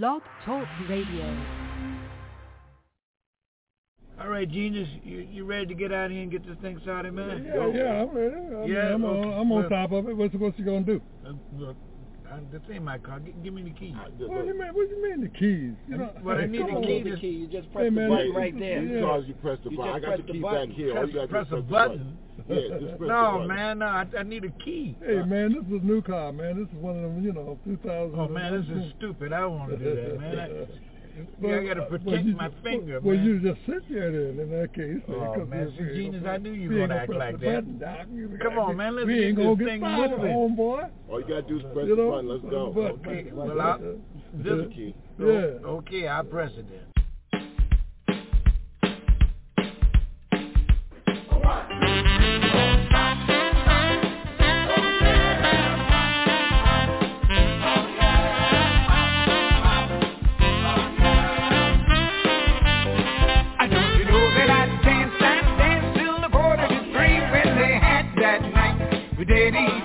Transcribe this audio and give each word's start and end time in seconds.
Blog 0.00 0.22
Talk 0.46 0.66
Radio. 0.88 1.36
All 4.18 4.28
right, 4.30 4.50
Genius, 4.50 4.88
you, 5.04 5.28
you 5.30 5.44
ready 5.44 5.66
to 5.66 5.74
get 5.74 5.92
out 5.92 6.10
here 6.10 6.22
and 6.22 6.30
get 6.30 6.46
this 6.46 6.56
thing 6.62 6.78
started, 6.82 7.12
man? 7.12 7.44
Yeah, 7.44 7.52
Go. 7.52 7.72
yeah, 7.74 8.02
I'm 8.02 8.08
ready. 8.16 8.34
I 8.34 8.64
yeah, 8.64 8.94
I'm, 8.94 9.04
okay. 9.04 9.28
on, 9.28 9.38
I'm 9.38 9.52
on 9.52 9.68
top 9.68 9.92
of 9.92 10.08
it. 10.08 10.16
What's, 10.16 10.34
what's 10.36 10.58
you 10.58 10.64
gonna 10.64 10.80
do? 10.80 11.02
Uh, 11.26 11.32
look, 11.58 11.76
look, 12.24 12.50
this 12.50 12.62
ain't 12.72 12.84
my 12.84 12.96
car. 12.96 13.20
Give 13.20 13.52
me 13.52 13.64
the 13.64 13.70
keys. 13.78 13.94
What, 14.16 14.30
what 14.30 14.40
do 14.40 14.46
you 14.46 14.58
mean? 14.58 14.68
What 14.72 14.88
you 14.88 15.02
mean 15.02 15.20
the 15.20 15.28
keys? 15.28 15.74
You 15.86 15.98
know, 15.98 16.10
well, 16.24 16.38
I 16.38 16.46
need 16.46 16.62
the 17.04 17.18
key. 17.20 17.28
You 17.28 17.46
just 17.48 17.70
press 17.70 17.84
hey, 17.84 17.90
man, 17.90 18.08
the 18.08 18.16
button 18.16 18.32
right 18.32 18.58
there. 18.58 18.82
Yeah. 18.82 19.18
You 19.18 19.34
press 19.42 19.58
the 19.62 19.76
button. 19.76 19.92
I 19.92 20.00
got 20.00 20.26
the 20.26 20.32
key 20.32 20.40
back 20.40 20.68
here. 20.70 20.94
Press, 20.94 21.10
press, 21.12 21.28
press 21.28 21.46
the 21.50 21.56
button. 21.56 21.98
button 21.98 22.18
yeah, 22.52 23.06
no, 23.06 23.44
man, 23.46 23.78
no, 23.78 23.86
I, 23.86 24.06
I, 24.18 24.22
need 24.22 24.44
a 24.44 24.50
key. 24.64 24.96
Hey, 25.04 25.18
uh, 25.18 25.26
man, 25.26 25.52
this 25.52 25.64
is 25.66 25.82
a 25.82 25.86
new 25.86 26.02
car, 26.02 26.32
man. 26.32 26.58
This 26.58 26.68
is 26.68 26.82
one 26.82 26.96
of 26.96 27.02
them, 27.02 27.24
you 27.24 27.32
know, 27.32 27.58
2000. 27.64 28.18
Oh, 28.18 28.28
man, 28.28 28.60
this 28.60 28.76
is 28.76 28.92
stupid. 28.98 29.32
I 29.32 29.40
don't 29.40 29.58
want 29.58 29.70
to 29.70 29.76
do 29.78 29.94
that, 29.94 30.20
man. 30.20 30.38
I, 30.38 30.66
but, 31.42 31.50
I 31.50 31.64
got 31.66 31.74
to 31.74 31.82
uh, 31.82 31.84
protect 31.86 32.26
my 32.26 32.48
just, 32.48 32.62
finger, 32.62 33.00
well, 33.00 33.16
man. 33.16 33.24
you 33.24 33.40
just 33.40 33.60
sit 33.66 33.82
there 33.90 34.10
then, 34.10 34.40
in 34.40 34.50
that 34.50 34.74
case. 34.74 35.02
Oh, 35.08 35.44
man, 35.44 35.72
see, 35.78 35.94
genius, 35.94 36.24
I 36.26 36.38
knew 36.38 36.52
you 36.52 36.70
were 36.70 36.76
going 36.76 36.90
to 36.90 36.96
act 36.96 37.12
like 37.12 37.40
that. 37.40 37.80
Button, 37.80 38.38
Come 38.42 38.58
on, 38.58 38.76
man, 38.76 38.96
let's 38.96 39.08
get 39.08 39.36
this 39.36 39.58
thing 39.58 39.80
moving. 39.80 40.32
Homeboy. 40.32 40.90
All 41.10 41.20
you 41.20 41.28
got 41.28 41.34
to 41.34 41.42
do 41.42 41.58
is 41.58 41.64
press 41.74 41.86
you 41.86 41.96
know, 41.96 42.06
the 42.06 42.10
button. 42.10 42.28
Let's 42.28 42.44
go. 42.50 42.72
But, 42.74 43.10
okay, 43.10 43.30
well, 43.32 43.60
I, 43.60 43.78
this 44.34 44.74
key. 44.74 44.94
Yeah. 45.18 45.58
Okay, 45.64 46.08
I 46.08 46.22
press 46.22 46.50
it 46.56 46.66
then. 46.70 46.92
Thank 51.82 52.32
you. 52.36 52.41
But 69.24 69.81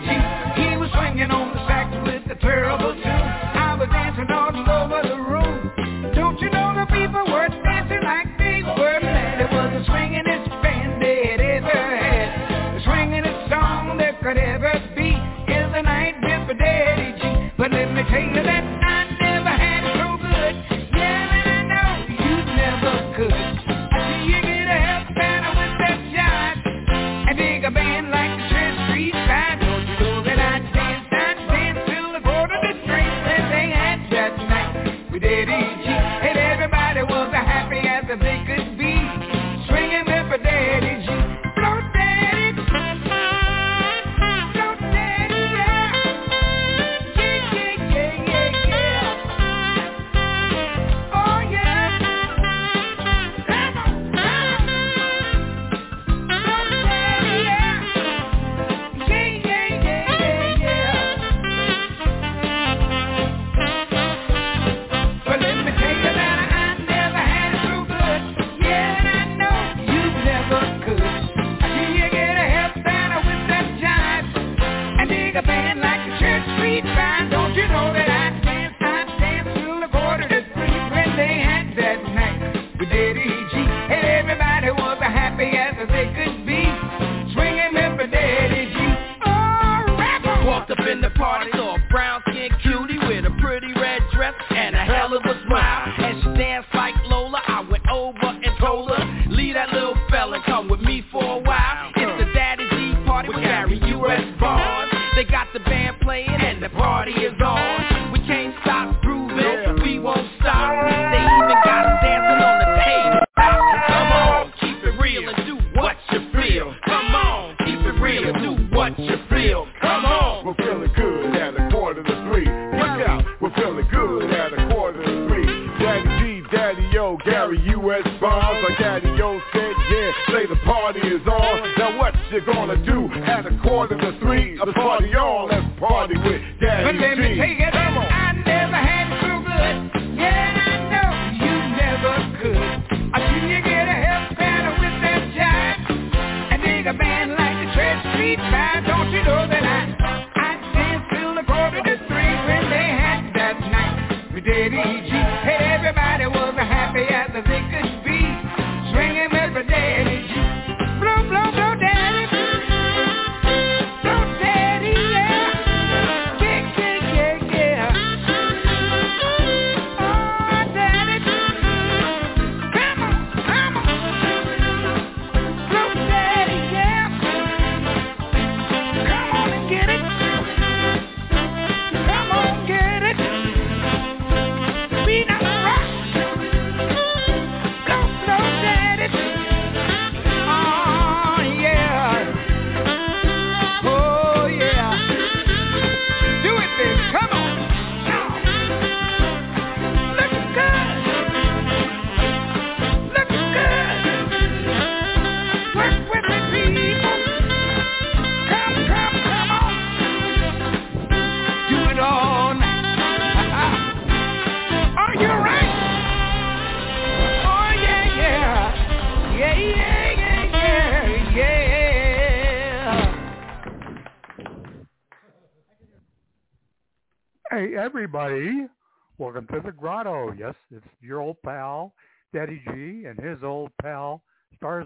Lola 95.18 95.28
would 95.28 95.48
smile 95.48 95.94
And 95.98 96.22
she 96.22 96.30
danced 96.38 96.70
like 96.74 96.96
Lola 97.06 97.42
I 97.48 97.62
went 97.70 97.84
over 97.90 98.28
and 98.28 98.58
told 98.60 98.90
her 98.92 99.26
Leave 99.30 99.56
that 99.56 99.74
little 99.74 99.96
fella 100.10 100.42
come 100.46 100.70
with 100.70 100.82
me 100.82 101.04
for 101.12 101.24
a 101.24 101.40
while 101.40 101.92
It's 101.96 102.24
the 102.24 102.34
Daddy 102.34 102.68
G 102.70 103.06
party 103.06 103.30
with 103.30 103.38
Gary 103.38 103.80
U.S. 103.80 104.40
Bonds 104.40 104.94
They 105.16 105.24
got 105.26 105.48
the 105.54 105.60
band 105.60 106.00
playing 106.02 106.30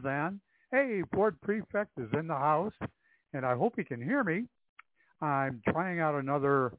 Starzan. 0.01 0.39
Hey, 0.71 1.03
Ford 1.13 1.39
Prefect 1.42 1.92
is 1.98 2.09
in 2.18 2.27
the 2.27 2.36
house, 2.36 2.74
and 3.33 3.45
I 3.45 3.56
hope 3.56 3.74
he 3.75 3.83
can 3.83 4.01
hear 4.01 4.24
me. 4.24 4.45
I'm 5.21 5.62
trying 5.69 6.00
out 6.00 6.15
another 6.15 6.74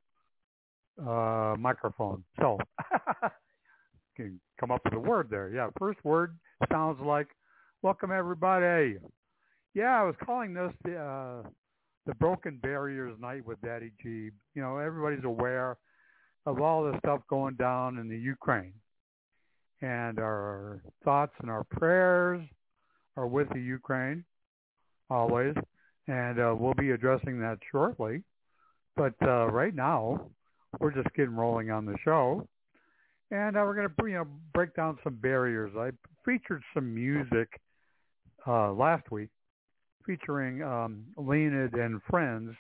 uh, 1.01 1.55
microphone. 1.59 2.25
So, 2.41 2.59
can 4.17 4.41
come 4.59 4.71
up 4.71 4.81
with 4.85 4.95
a 4.95 5.01
word 5.01 5.29
there. 5.31 5.51
Yeah, 5.51 5.69
first 5.79 6.03
word 6.05 6.37
sounds 6.71 7.01
like, 7.05 7.29
welcome 7.83 8.11
everybody. 8.11 8.97
Yeah, 9.75 10.01
I 10.01 10.05
was 10.05 10.15
calling 10.25 10.55
this 10.55 10.73
the, 10.85 10.97
uh, 10.97 11.49
the 12.07 12.15
Broken 12.15 12.59
Barriers 12.63 13.17
Night 13.21 13.47
with 13.47 13.61
Daddy 13.63 13.93
G. 14.03 14.31
You 14.55 14.63
know, 14.63 14.79
everybody's 14.79 15.25
aware 15.25 15.77
of 16.47 16.61
all 16.61 16.85
the 16.85 16.99
stuff 16.99 17.21
going 17.29 17.55
down 17.55 17.99
in 17.99 18.09
the 18.09 18.19
Ukraine. 18.19 18.75
And 19.81 20.19
our 20.19 20.83
thoughts 21.05 21.33
and 21.41 21.51
our 21.51 21.65
prayers 21.65 22.43
are 23.17 23.27
with 23.27 23.49
the 23.51 23.61
Ukraine 23.61 24.25
always. 25.11 25.55
And 26.09 26.41
uh, 26.41 26.55
we'll 26.59 26.75
be 26.75 26.91
addressing 26.91 27.39
that 27.41 27.59
shortly. 27.71 28.23
But 28.97 29.15
uh, 29.23 29.47
right 29.47 29.75
now, 29.75 30.29
we're 30.81 30.93
just 30.93 31.15
getting 31.15 31.37
rolling 31.37 31.71
on 31.71 31.87
the 31.87 31.97
show. 32.05 32.47
And 33.31 33.57
uh, 33.57 33.61
we're 33.65 33.75
going 33.75 33.89
to 33.89 34.07
you 34.07 34.15
know, 34.15 34.27
break 34.53 34.75
down 34.75 34.99
some 35.05 35.15
barriers. 35.15 35.73
I 35.79 35.91
featured 36.25 36.63
some 36.75 36.95
music 36.95 37.61
uh, 38.47 38.73
last 38.73 39.11
week 39.11 39.29
featuring 40.07 40.63
um, 40.63 41.05
Leonid 41.17 41.75
and 41.75 42.01
Friends, 42.11 42.55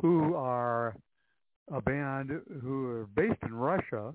who 0.00 0.34
are 0.34 0.96
a 1.72 1.80
band 1.80 2.30
who 2.62 2.86
are 2.88 3.06
based 3.14 3.38
in 3.42 3.54
Russia, 3.54 4.12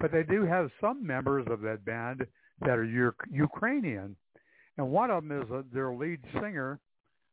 but 0.00 0.12
they 0.12 0.22
do 0.22 0.44
have 0.44 0.70
some 0.80 1.04
members 1.04 1.46
of 1.50 1.60
that 1.62 1.84
band 1.84 2.26
that 2.60 2.78
are 2.78 2.84
Ukrainian, 3.32 4.16
and 4.78 4.90
one 4.90 5.10
of 5.10 5.26
them 5.26 5.42
is 5.42 5.50
a, 5.50 5.64
their 5.72 5.92
lead 5.92 6.20
singer, 6.40 6.78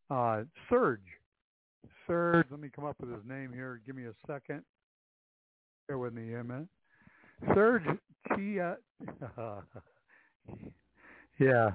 uh, 0.10 0.42
Serge. 0.70 1.00
Serge, 2.08 2.48
let 2.50 2.60
me 2.60 2.70
come 2.76 2.86
up 2.86 2.96
with 3.00 3.12
his 3.12 3.24
name 3.28 3.54
here. 3.54 3.80
Give 3.86 3.96
me 3.96 4.06
a 4.06 4.14
second. 4.28 4.64
Bear 5.88 6.00
with 6.00 6.14
me 6.14 6.34
a 6.34 6.44
minute. 6.44 6.68
Serge 7.54 7.84
Tia, 8.36 8.78
yeah, 11.40 11.70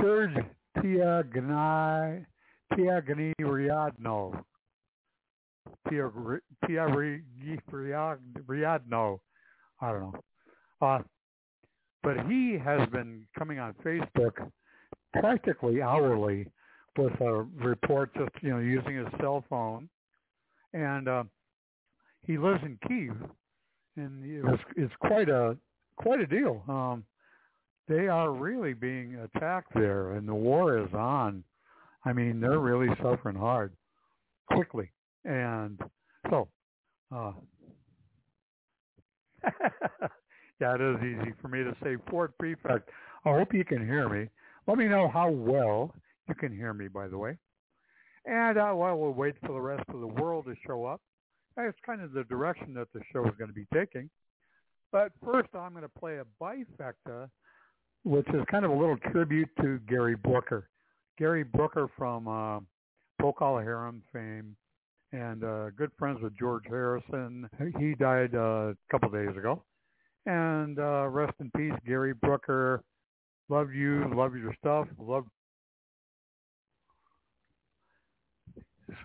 Serge 0.00 0.36
Tiagnai 0.78 2.24
Tiagniriadno. 2.72 4.42
Riadno. 5.86 6.40
Tia 6.66 6.88
Riadno. 8.48 9.20
I 9.80 9.92
don't 9.92 10.00
know. 10.00 10.14
Uh, 10.80 10.98
but 12.04 12.26
he 12.28 12.58
has 12.62 12.88
been 12.90 13.22
coming 13.36 13.58
on 13.58 13.74
Facebook 13.84 14.50
practically 15.14 15.82
hourly 15.82 16.46
with 16.96 17.18
a 17.20 17.42
report 17.56 18.14
just, 18.14 18.30
you 18.42 18.50
know, 18.50 18.58
using 18.58 18.96
his 18.96 19.08
cell 19.20 19.44
phone. 19.48 19.88
And 20.74 21.08
uh, 21.08 21.24
he 22.26 22.38
lives 22.38 22.60
in 22.62 22.78
Kiev, 22.86 23.16
and 23.96 24.24
it 24.24 24.44
was, 24.44 24.58
it's 24.76 24.92
quite 25.00 25.28
a 25.28 25.56
quite 25.96 26.20
a 26.20 26.26
deal. 26.26 26.62
Um, 26.68 27.04
they 27.88 28.08
are 28.08 28.32
really 28.32 28.74
being 28.74 29.16
attacked 29.16 29.72
there, 29.74 30.12
and 30.12 30.28
the 30.28 30.34
war 30.34 30.78
is 30.78 30.92
on. 30.94 31.44
I 32.04 32.12
mean, 32.12 32.40
they're 32.40 32.58
really 32.58 32.88
suffering 33.02 33.36
hard, 33.36 33.72
quickly. 34.50 34.90
And 35.24 35.80
so, 36.28 36.48
uh, 37.14 37.32
it 40.60 40.80
is 40.80 40.96
easy 41.02 41.32
for 41.40 41.48
me 41.48 41.64
to 41.64 41.74
say 41.82 41.96
Ford 42.10 42.32
Prefect. 42.38 42.88
I 43.24 43.30
hope 43.30 43.52
you 43.52 43.64
can 43.64 43.84
hear 43.84 44.08
me. 44.08 44.28
Let 44.66 44.78
me 44.78 44.86
know 44.86 45.08
how 45.08 45.30
well 45.30 45.94
you 46.28 46.34
can 46.34 46.54
hear 46.54 46.72
me, 46.72 46.88
by 46.88 47.08
the 47.08 47.18
way. 47.18 47.36
And 48.26 48.58
uh, 48.58 48.72
while 48.72 48.96
we'll 48.96 49.12
wait 49.12 49.34
for 49.44 49.52
the 49.52 49.60
rest 49.60 49.84
of 49.88 50.00
the 50.00 50.06
world 50.06 50.46
to 50.46 50.54
show 50.66 50.84
up, 50.86 51.00
that's 51.56 51.76
kind 51.84 52.00
of 52.00 52.12
the 52.12 52.24
direction 52.24 52.74
that 52.74 52.88
the 52.92 53.00
show 53.12 53.24
is 53.26 53.32
going 53.38 53.48
to 53.48 53.54
be 53.54 53.66
taking. 53.72 54.08
But 54.90 55.12
first, 55.24 55.48
I'm 55.54 55.72
going 55.72 55.82
to 55.82 55.88
play 55.88 56.18
a 56.18 56.24
bifecta, 56.42 57.28
which 58.04 58.26
is 58.28 58.44
kind 58.50 58.64
of 58.64 58.70
a 58.70 58.74
little 58.74 58.96
tribute 59.12 59.50
to 59.60 59.78
Gary 59.88 60.16
Brooker. 60.16 60.68
Gary 61.18 61.44
Brooker 61.44 61.88
from 61.96 62.26
uh, 62.26 62.60
Procol 63.20 63.62
Harum 63.62 64.02
fame 64.12 64.56
and 65.12 65.44
uh, 65.44 65.70
good 65.70 65.90
friends 65.98 66.20
with 66.22 66.36
George 66.36 66.64
Harrison. 66.68 67.48
He 67.78 67.94
died 67.94 68.34
uh, 68.34 68.72
a 68.72 68.76
couple 68.90 69.10
days 69.10 69.36
ago. 69.36 69.62
And 70.26 70.78
uh, 70.78 71.08
rest 71.08 71.34
in 71.40 71.50
peace, 71.56 71.78
Gary 71.86 72.14
Brooker. 72.14 72.82
Love 73.48 73.72
you, 73.72 74.10
love 74.14 74.34
your 74.34 74.54
stuff, 74.58 74.88
love. 74.98 75.26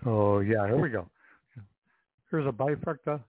So 0.02 0.40
yeah, 0.40 0.66
here 0.66 0.80
we 0.80 0.88
go. 0.88 1.06
Here's 2.30 2.46
a 2.46 2.52
bifecta 2.52 3.20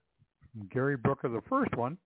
from 0.52 0.68
Gary 0.72 0.96
Brooker. 0.96 1.28
The 1.28 1.42
first 1.48 1.74
one 1.76 1.98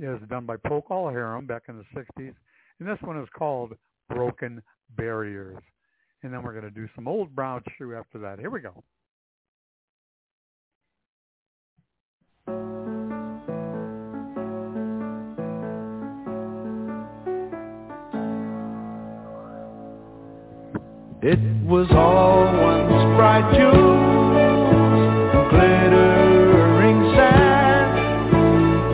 is 0.00 0.18
done 0.30 0.46
by 0.46 0.56
Procol 0.56 1.10
Harum 1.10 1.46
back 1.46 1.64
in 1.68 1.76
the 1.76 1.84
60s. 2.00 2.34
And 2.78 2.88
this 2.88 2.98
one 3.02 3.20
is 3.20 3.28
called 3.36 3.74
Broken 4.08 4.62
Barriers. 4.96 5.62
And 6.22 6.32
then 6.32 6.42
we're 6.42 6.52
going 6.52 6.64
to 6.64 6.70
do 6.70 6.88
some 6.94 7.08
old 7.08 7.34
brown 7.34 7.62
shoe 7.76 7.94
after 7.94 8.18
that. 8.20 8.38
Here 8.38 8.50
we 8.50 8.60
go. 8.60 8.82
It 21.24 21.38
was 21.64 21.86
all 21.92 22.42
once 22.42 23.04
bright 23.14 23.46
jewels, 23.54 23.78
glittering 25.50 26.98
sand. 27.14 27.94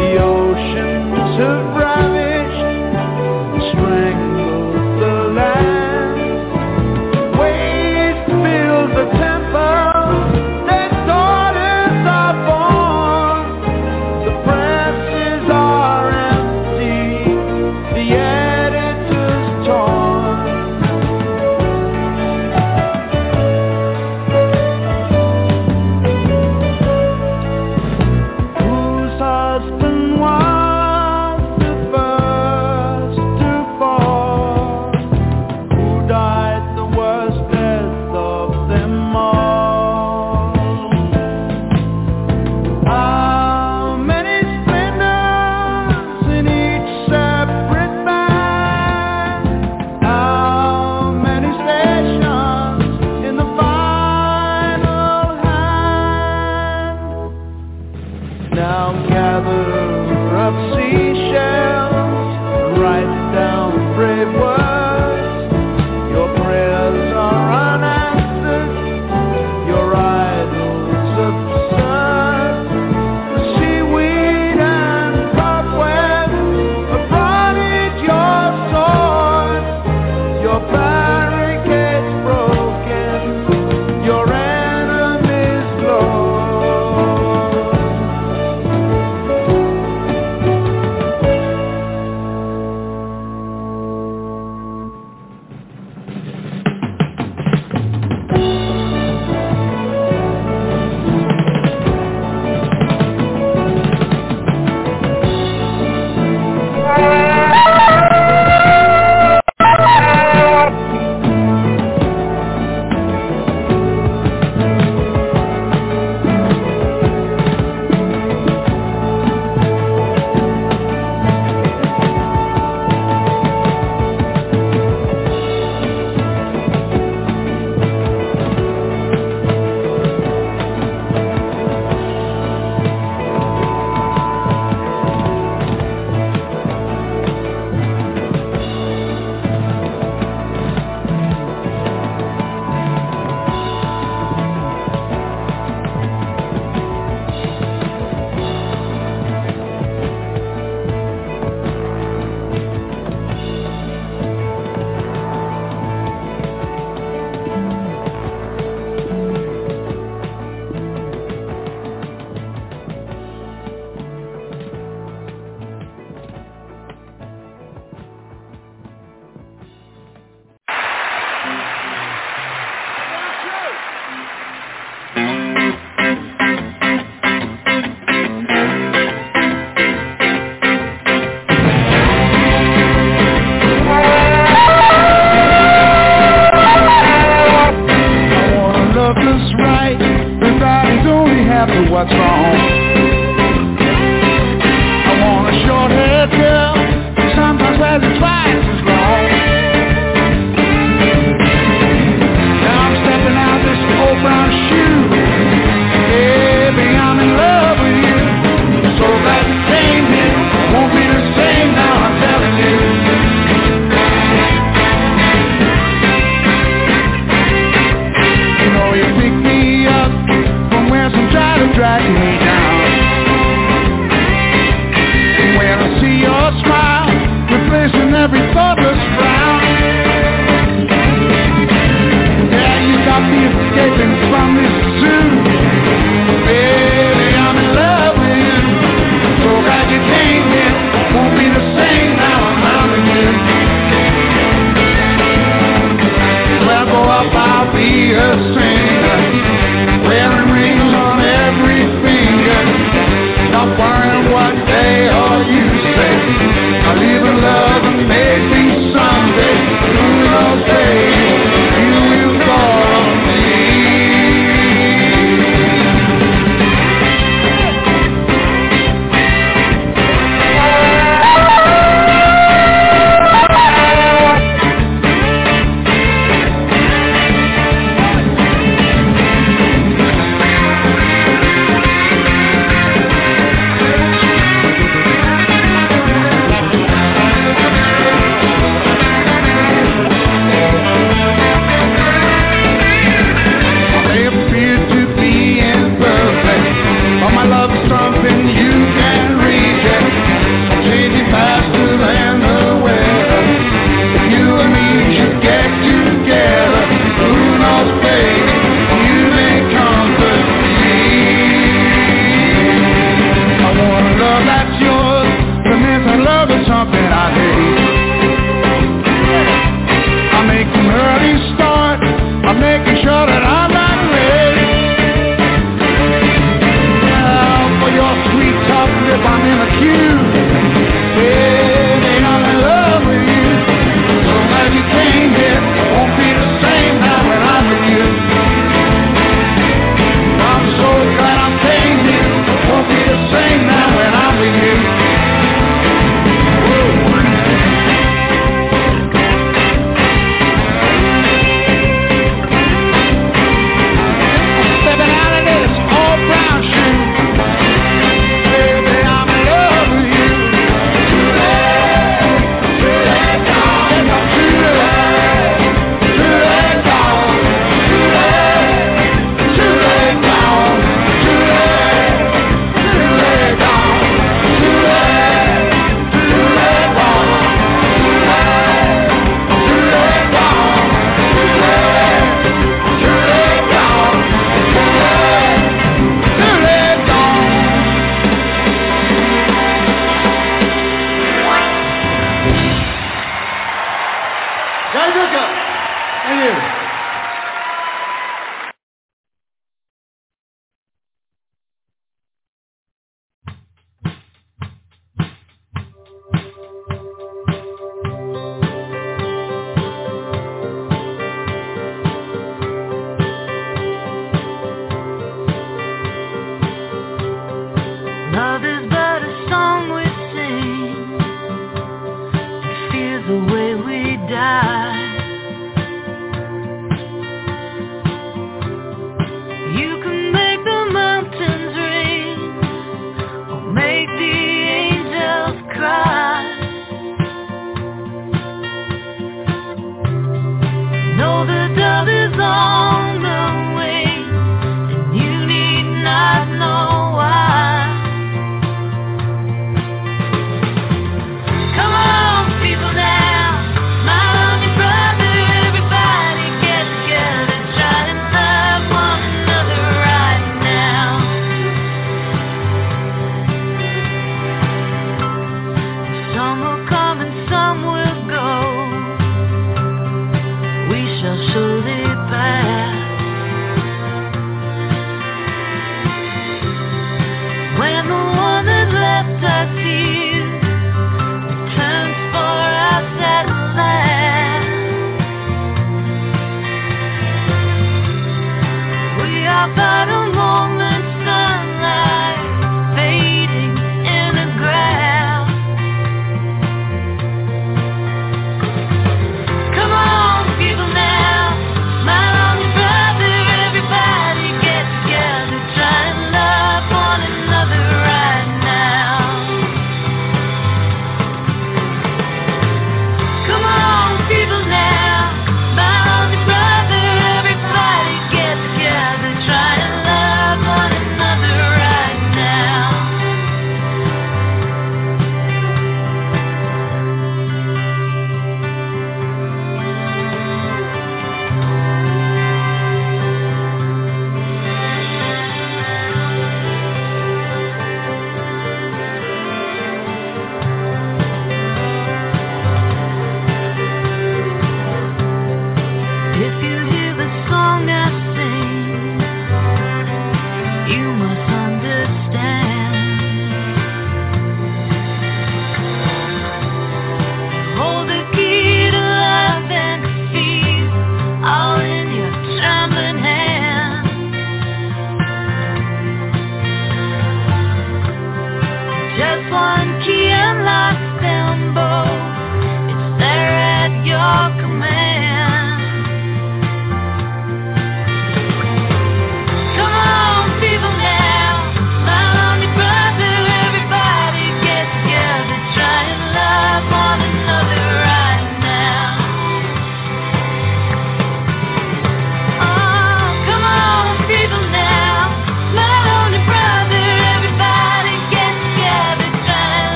The 0.00 0.22
oceans 0.24 1.36
have 1.36 1.83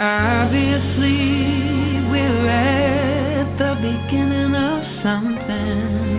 Obviously, 0.00 1.16
we're 2.08 2.48
at 2.48 3.58
the 3.58 3.74
beginning 3.82 4.54
of 4.54 5.02
something. 5.02 6.17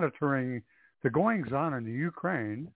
Monitoring 0.00 0.62
the 1.02 1.10
goings 1.10 1.52
on 1.52 1.74
in 1.74 1.84
the 1.84 1.92
Ukraine 1.92 2.68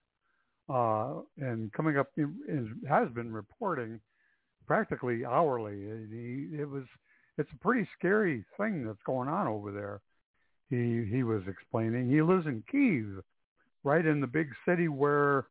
uh, 0.69 1.15
and 1.37 1.71
coming 1.73 1.97
up 1.97 2.07
is, 2.17 2.67
has 2.87 3.09
been 3.09 3.31
reporting 3.31 3.99
practically 4.67 5.25
hourly. 5.25 5.83
It 5.83 6.67
was 6.67 6.83
it's 7.37 7.49
a 7.53 7.63
pretty 7.63 7.87
scary 7.97 8.45
thing 8.57 8.85
that's 8.85 9.01
going 9.05 9.29
on 9.29 9.47
over 9.47 9.71
there. 9.71 10.01
He 10.69 11.05
he 11.11 11.23
was 11.23 11.43
explaining. 11.47 12.09
He 12.09 12.21
lives 12.21 12.47
in 12.47 12.63
Kiev, 12.71 13.23
right 13.83 14.05
in 14.05 14.21
the 14.21 14.27
big 14.27 14.49
city 14.67 14.87
where 14.87 15.45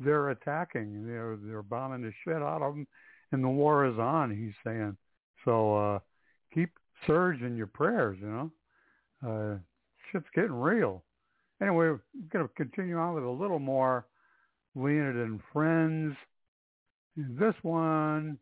they're 0.00 0.30
attacking. 0.30 1.06
They're 1.06 1.36
they're 1.40 1.62
bombing 1.62 2.02
the 2.02 2.12
shit 2.24 2.42
out 2.42 2.62
of 2.62 2.74
them, 2.74 2.86
and 3.30 3.44
the 3.44 3.48
war 3.48 3.86
is 3.86 3.98
on. 3.98 4.36
He's 4.36 4.54
saying. 4.64 4.96
So 5.44 5.76
uh, 5.76 5.98
keep 6.52 6.70
Serge 7.06 7.42
in 7.42 7.56
your 7.56 7.68
prayers. 7.68 8.18
You 8.20 8.28
know, 8.28 8.50
uh, 9.24 9.58
shit's 10.10 10.26
getting 10.34 10.52
real. 10.52 11.04
Anyway, 11.60 11.76
we're 11.76 12.00
gonna 12.32 12.48
continue 12.56 12.96
on 12.96 13.14
with 13.14 13.24
a 13.24 13.28
little 13.28 13.58
more 13.58 14.06
Leonid 14.74 15.16
and 15.16 15.40
Friends. 15.52 16.14
This 17.16 17.54
one 17.62 18.38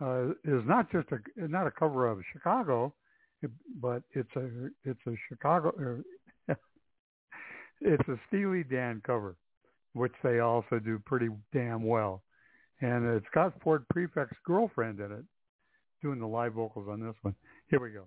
uh, 0.00 0.30
is 0.44 0.62
not 0.66 0.90
just 0.90 1.08
a 1.10 1.18
not 1.48 1.66
a 1.66 1.70
cover 1.70 2.08
of 2.08 2.22
Chicago, 2.32 2.94
but 3.80 4.02
it's 4.12 4.34
a 4.36 4.48
it's 4.84 5.00
a 5.06 5.14
Chicago 5.28 6.02
it's 7.80 8.08
a 8.08 8.16
Steely 8.28 8.64
Dan 8.64 9.02
cover, 9.04 9.36
which 9.92 10.12
they 10.22 10.38
also 10.38 10.78
do 10.78 10.98
pretty 11.04 11.28
damn 11.52 11.84
well, 11.84 12.22
and 12.80 13.04
it's 13.16 13.26
got 13.34 13.60
Ford 13.62 13.84
Prefect's 13.88 14.38
girlfriend 14.44 15.00
in 15.00 15.10
it, 15.10 15.24
doing 16.00 16.20
the 16.20 16.26
live 16.26 16.54
vocals 16.54 16.88
on 16.88 17.00
this 17.00 17.16
one. 17.22 17.34
Here 17.68 17.80
we 17.80 17.90
go. 17.90 18.04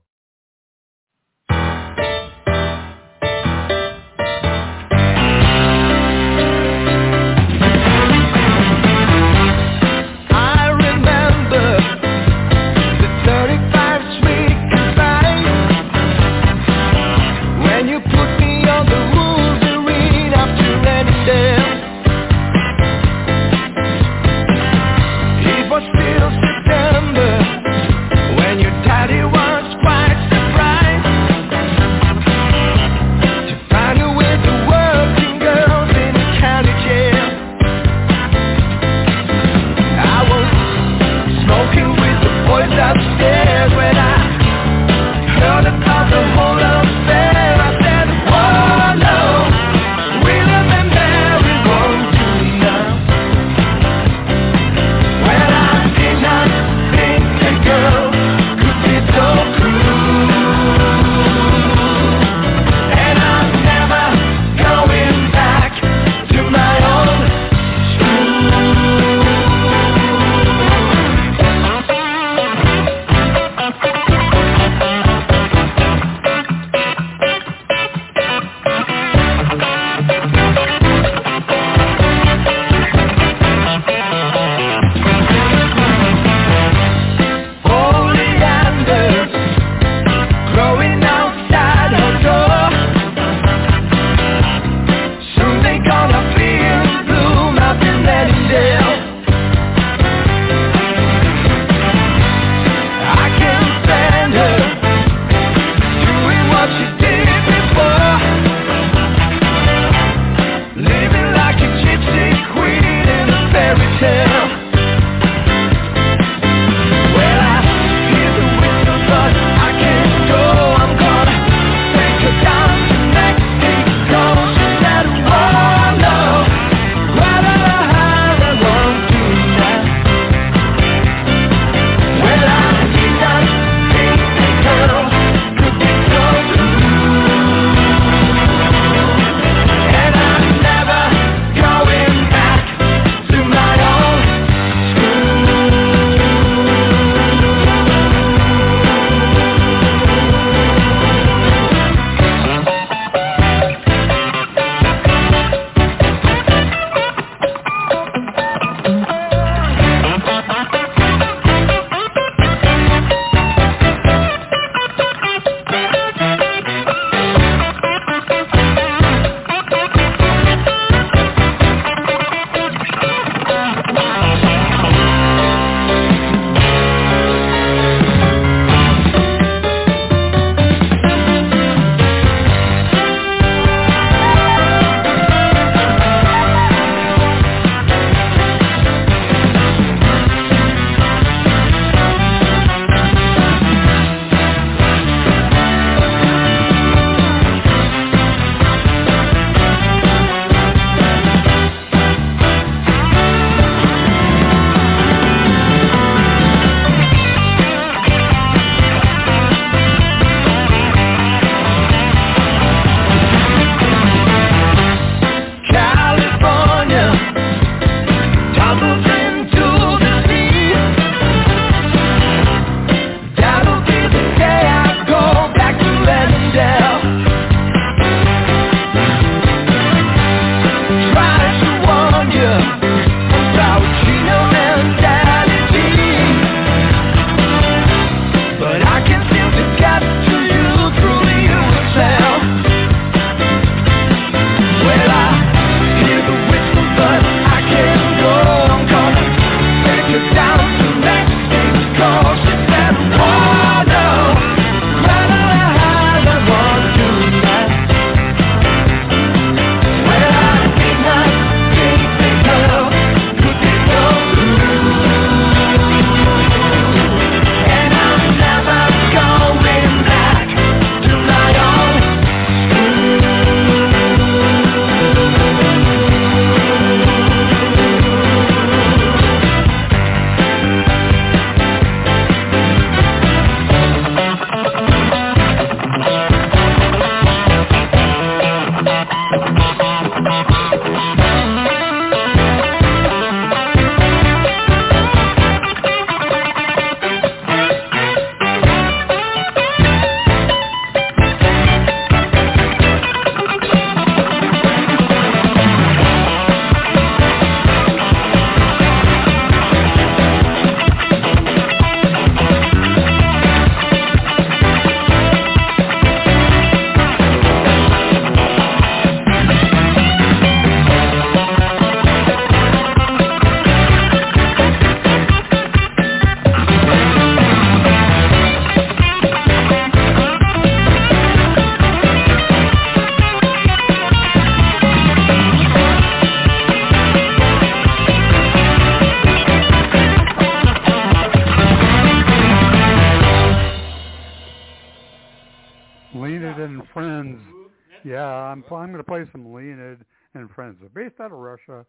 I'm 348.71 348.77
I'm 348.77 348.91
going 348.91 348.97
to 348.97 349.03
play 349.03 349.25
some 349.31 349.53
Leonid 349.53 350.05
and 350.33 350.49
Friends. 350.51 350.77
They're 350.79 350.89
based 350.89 351.19
out 351.19 351.31
of 351.31 351.37
Russia, 351.37 351.85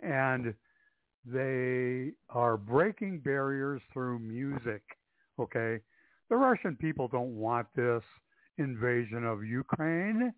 and 0.00 0.54
they 1.26 2.12
are 2.30 2.56
breaking 2.56 3.20
barriers 3.20 3.82
through 3.92 4.18
music. 4.20 4.82
Okay, 5.38 5.80
the 6.28 6.36
Russian 6.36 6.76
people 6.76 7.08
don't 7.08 7.36
want 7.36 7.66
this 7.74 8.02
invasion 8.58 9.24
of 9.24 9.44
Ukraine, 9.44 10.32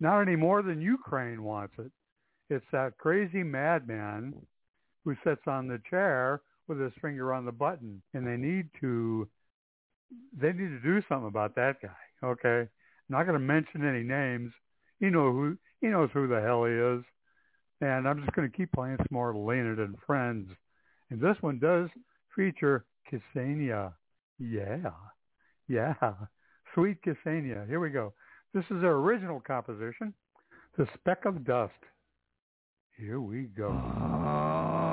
not 0.00 0.20
any 0.20 0.36
more 0.36 0.62
than 0.62 0.80
Ukraine 0.80 1.42
wants 1.42 1.74
it. 1.78 1.90
It's 2.50 2.64
that 2.72 2.98
crazy 2.98 3.42
madman 3.42 4.34
who 5.04 5.14
sits 5.24 5.42
on 5.46 5.68
the 5.68 5.80
chair 5.90 6.40
with 6.66 6.80
his 6.80 6.92
finger 7.00 7.32
on 7.32 7.44
the 7.44 7.52
button, 7.52 8.02
and 8.14 8.26
they 8.26 8.36
need 8.36 8.68
to 8.80 9.28
they 10.40 10.52
need 10.52 10.68
to 10.68 10.80
do 10.80 11.02
something 11.08 11.28
about 11.28 11.54
that 11.56 11.76
guy. 11.82 12.26
Okay, 12.26 12.60
I'm 12.60 12.68
not 13.10 13.24
going 13.24 13.38
to 13.38 13.44
mention 13.44 13.86
any 13.86 14.02
names. 14.02 14.52
You 15.00 15.10
know 15.10 15.32
who 15.32 15.56
he 15.80 15.88
knows 15.88 16.10
who 16.12 16.26
the 16.26 16.40
hell 16.40 16.64
he 16.64 16.72
is, 16.72 17.04
and 17.80 18.08
I'm 18.08 18.20
just 18.20 18.32
going 18.32 18.50
to 18.50 18.56
keep 18.56 18.72
playing 18.72 18.96
some 18.98 19.06
more 19.10 19.34
Leonid 19.34 19.78
and 19.78 19.96
Friends. 20.06 20.50
And 21.10 21.20
this 21.20 21.36
one 21.40 21.58
does 21.58 21.88
feature 22.34 22.84
Ksenia. 23.10 23.94
Yeah, 24.38 24.90
yeah, 25.68 25.94
sweet 26.74 26.98
Ksenia. 27.02 27.68
Here 27.68 27.80
we 27.80 27.90
go. 27.90 28.12
This 28.54 28.64
is 28.70 28.80
their 28.80 28.94
original 28.94 29.40
composition, 29.40 30.14
"The 30.76 30.86
Speck 30.94 31.24
of 31.24 31.44
Dust." 31.44 31.72
Here 32.96 33.20
we 33.20 33.44
go. 33.44 33.70
Ah. 33.70 34.87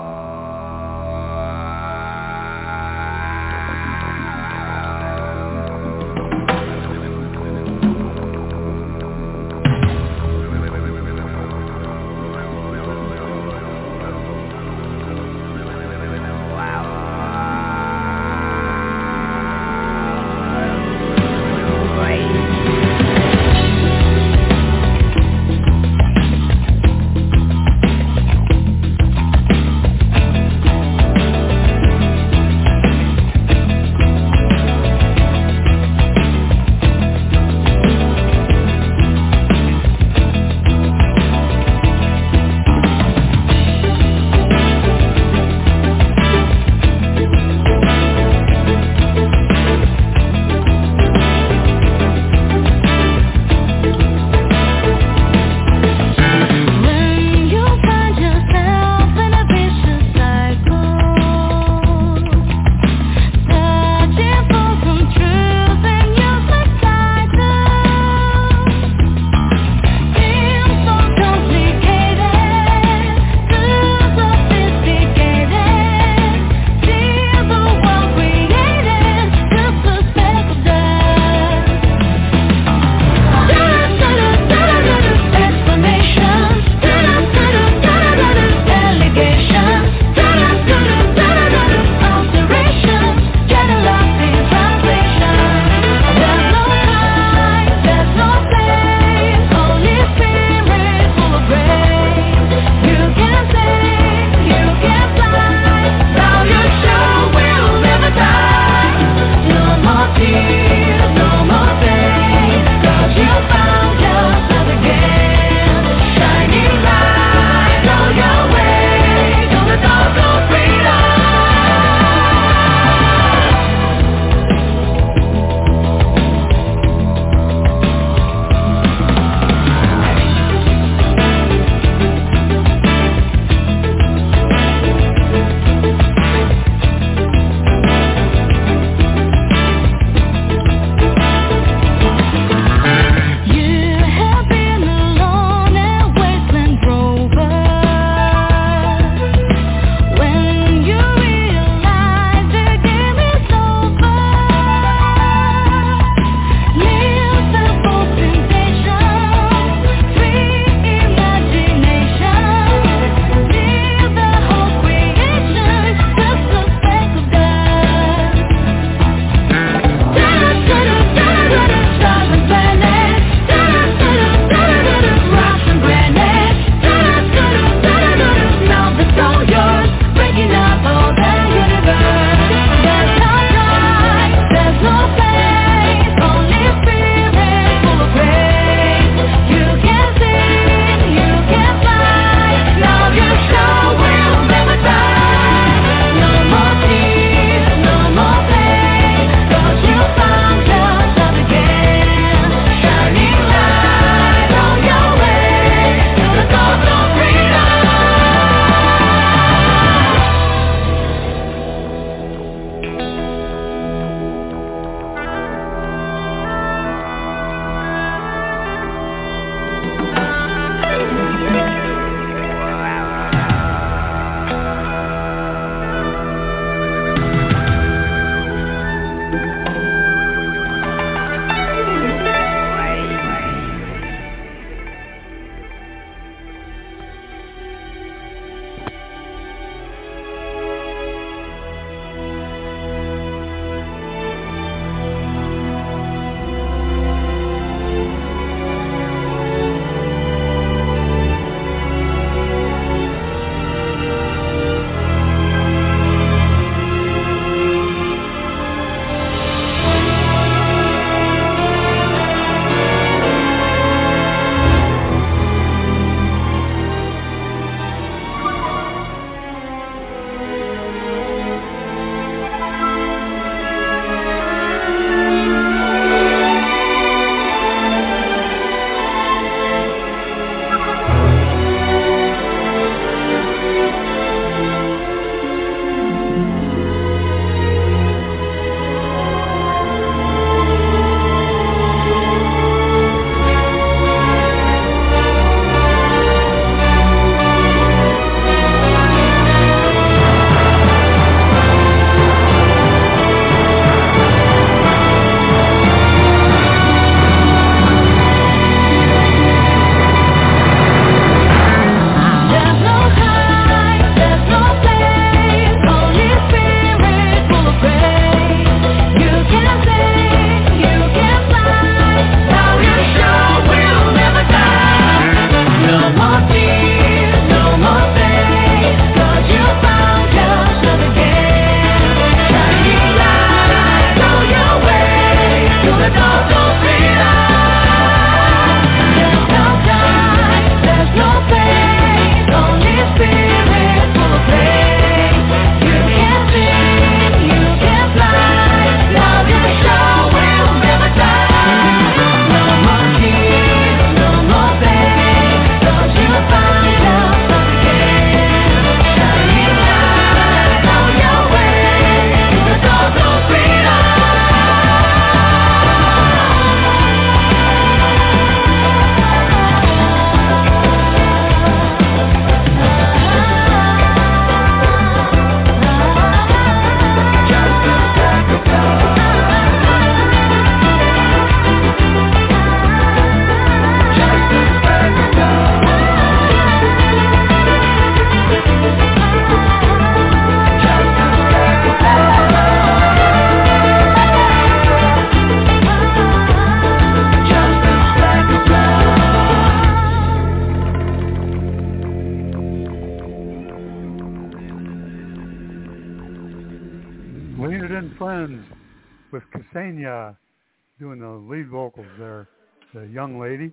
There. 412.18 412.48
The 412.94 413.08
young 413.08 413.40
lady 413.40 413.72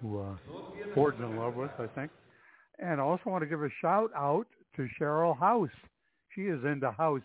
who 0.00 0.20
uh, 0.20 0.34
Ford's 0.94 1.18
in 1.18 1.36
love 1.36 1.54
with, 1.54 1.70
I 1.78 1.86
think. 1.98 2.10
And 2.78 3.00
I 3.00 3.04
also 3.04 3.24
want 3.26 3.42
to 3.42 3.46
give 3.46 3.62
a 3.62 3.68
shout 3.80 4.10
out 4.16 4.46
to 4.76 4.88
Cheryl 5.00 5.38
House. 5.38 5.68
She 6.34 6.42
is 6.42 6.64
into 6.64 6.90
house. 6.90 7.22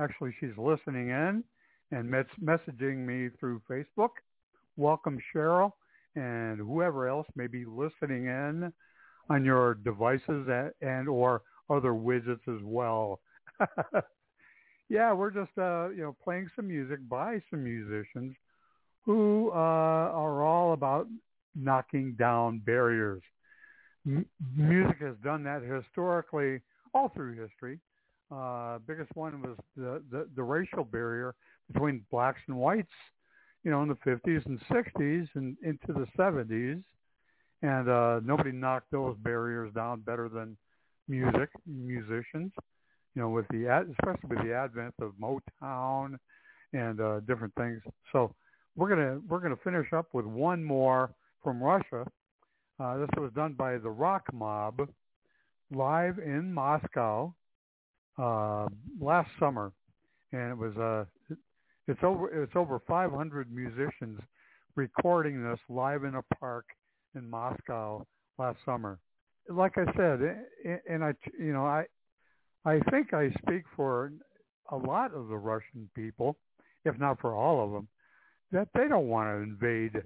Actually, 0.00 0.34
she's 0.40 0.56
listening 0.56 1.08
in 1.08 1.44
and 1.90 2.10
mes- 2.10 2.24
messaging 2.42 2.98
me 2.98 3.30
through 3.38 3.60
Facebook. 3.70 4.10
Welcome, 4.76 5.18
Cheryl, 5.34 5.72
and 6.16 6.58
whoever 6.58 7.08
else 7.08 7.26
may 7.36 7.46
be 7.46 7.64
listening 7.64 8.26
in 8.26 8.72
on 9.30 9.44
your 9.44 9.74
devices 9.74 10.48
and, 10.48 10.72
and 10.80 11.08
or 11.08 11.42
other 11.70 11.92
widgets 11.92 12.46
as 12.48 12.62
well. 12.62 13.20
yeah, 14.88 15.12
we're 15.12 15.30
just 15.30 15.56
uh, 15.58 15.88
you 15.90 16.02
know 16.02 16.16
playing 16.22 16.48
some 16.56 16.68
music 16.68 16.98
by 17.08 17.40
some 17.50 17.64
musicians 17.64 18.34
who 19.04 19.50
uh, 19.52 19.56
are 19.56 20.42
all 20.42 20.72
about 20.72 21.06
knocking 21.54 22.14
down 22.18 22.58
barriers. 22.58 23.22
M- 24.06 24.26
music 24.56 24.98
has 25.00 25.16
done 25.22 25.42
that 25.44 25.62
historically, 25.62 26.60
all 26.94 27.08
through 27.08 27.34
history. 27.34 27.78
Uh, 28.30 28.78
biggest 28.86 29.10
one 29.14 29.42
was 29.42 29.56
the, 29.76 30.02
the, 30.10 30.28
the 30.36 30.42
racial 30.42 30.84
barrier 30.84 31.34
between 31.72 32.04
blacks 32.10 32.40
and 32.48 32.56
whites, 32.56 32.88
you 33.64 33.70
know, 33.70 33.82
in 33.82 33.88
the 33.88 33.94
50s 33.96 34.44
and 34.46 34.60
60s 34.70 35.28
and 35.34 35.56
into 35.62 35.88
the 35.88 36.06
70s. 36.18 36.82
And 37.62 37.88
uh, 37.88 38.20
nobody 38.24 38.50
knocked 38.50 38.90
those 38.90 39.16
barriers 39.22 39.72
down 39.74 40.00
better 40.00 40.28
than 40.28 40.56
music, 41.08 41.50
musicians, 41.66 42.52
you 43.14 43.22
know, 43.22 43.28
with 43.28 43.46
the, 43.48 43.66
especially 43.66 44.36
with 44.36 44.46
the 44.46 44.54
advent 44.54 44.94
of 45.00 45.12
Motown 45.20 46.16
and 46.72 47.00
uh, 47.00 47.20
different 47.20 47.54
things. 47.54 47.80
So 48.12 48.34
we're 48.76 48.88
gonna 48.88 49.20
we're 49.28 49.40
gonna 49.40 49.56
finish 49.62 49.92
up 49.92 50.08
with 50.12 50.24
one 50.24 50.62
more 50.62 51.12
from 51.42 51.62
Russia. 51.62 52.06
Uh, 52.80 52.98
this 52.98 53.08
was 53.16 53.30
done 53.34 53.52
by 53.52 53.78
the 53.78 53.90
Rock 53.90 54.24
Mob 54.32 54.88
live 55.70 56.18
in 56.18 56.52
Moscow 56.52 57.34
uh, 58.18 58.66
last 59.00 59.28
summer, 59.38 59.72
and 60.32 60.52
it 60.52 60.58
was 60.58 60.76
uh, 60.76 61.34
it's 61.88 62.00
over 62.02 62.42
it's 62.42 62.56
over 62.56 62.80
500 62.86 63.52
musicians 63.52 64.20
recording 64.74 65.42
this 65.42 65.60
live 65.68 66.04
in 66.04 66.14
a 66.14 66.22
park 66.36 66.64
in 67.14 67.28
Moscow 67.28 68.06
last 68.38 68.58
summer. 68.64 68.98
Like 69.48 69.76
I 69.76 69.84
said, 69.96 70.20
and 70.88 71.04
I 71.04 71.12
you 71.38 71.52
know 71.52 71.66
I 71.66 71.84
I 72.64 72.80
think 72.90 73.12
I 73.12 73.30
speak 73.46 73.64
for 73.76 74.12
a 74.70 74.76
lot 74.76 75.12
of 75.14 75.28
the 75.28 75.36
Russian 75.36 75.90
people, 75.94 76.38
if 76.84 76.98
not 76.98 77.20
for 77.20 77.34
all 77.34 77.64
of 77.64 77.72
them, 77.72 77.88
that 78.52 78.68
they 78.74 78.86
don't 78.88 79.08
want 79.08 79.28
to 79.28 79.42
invade 79.42 80.02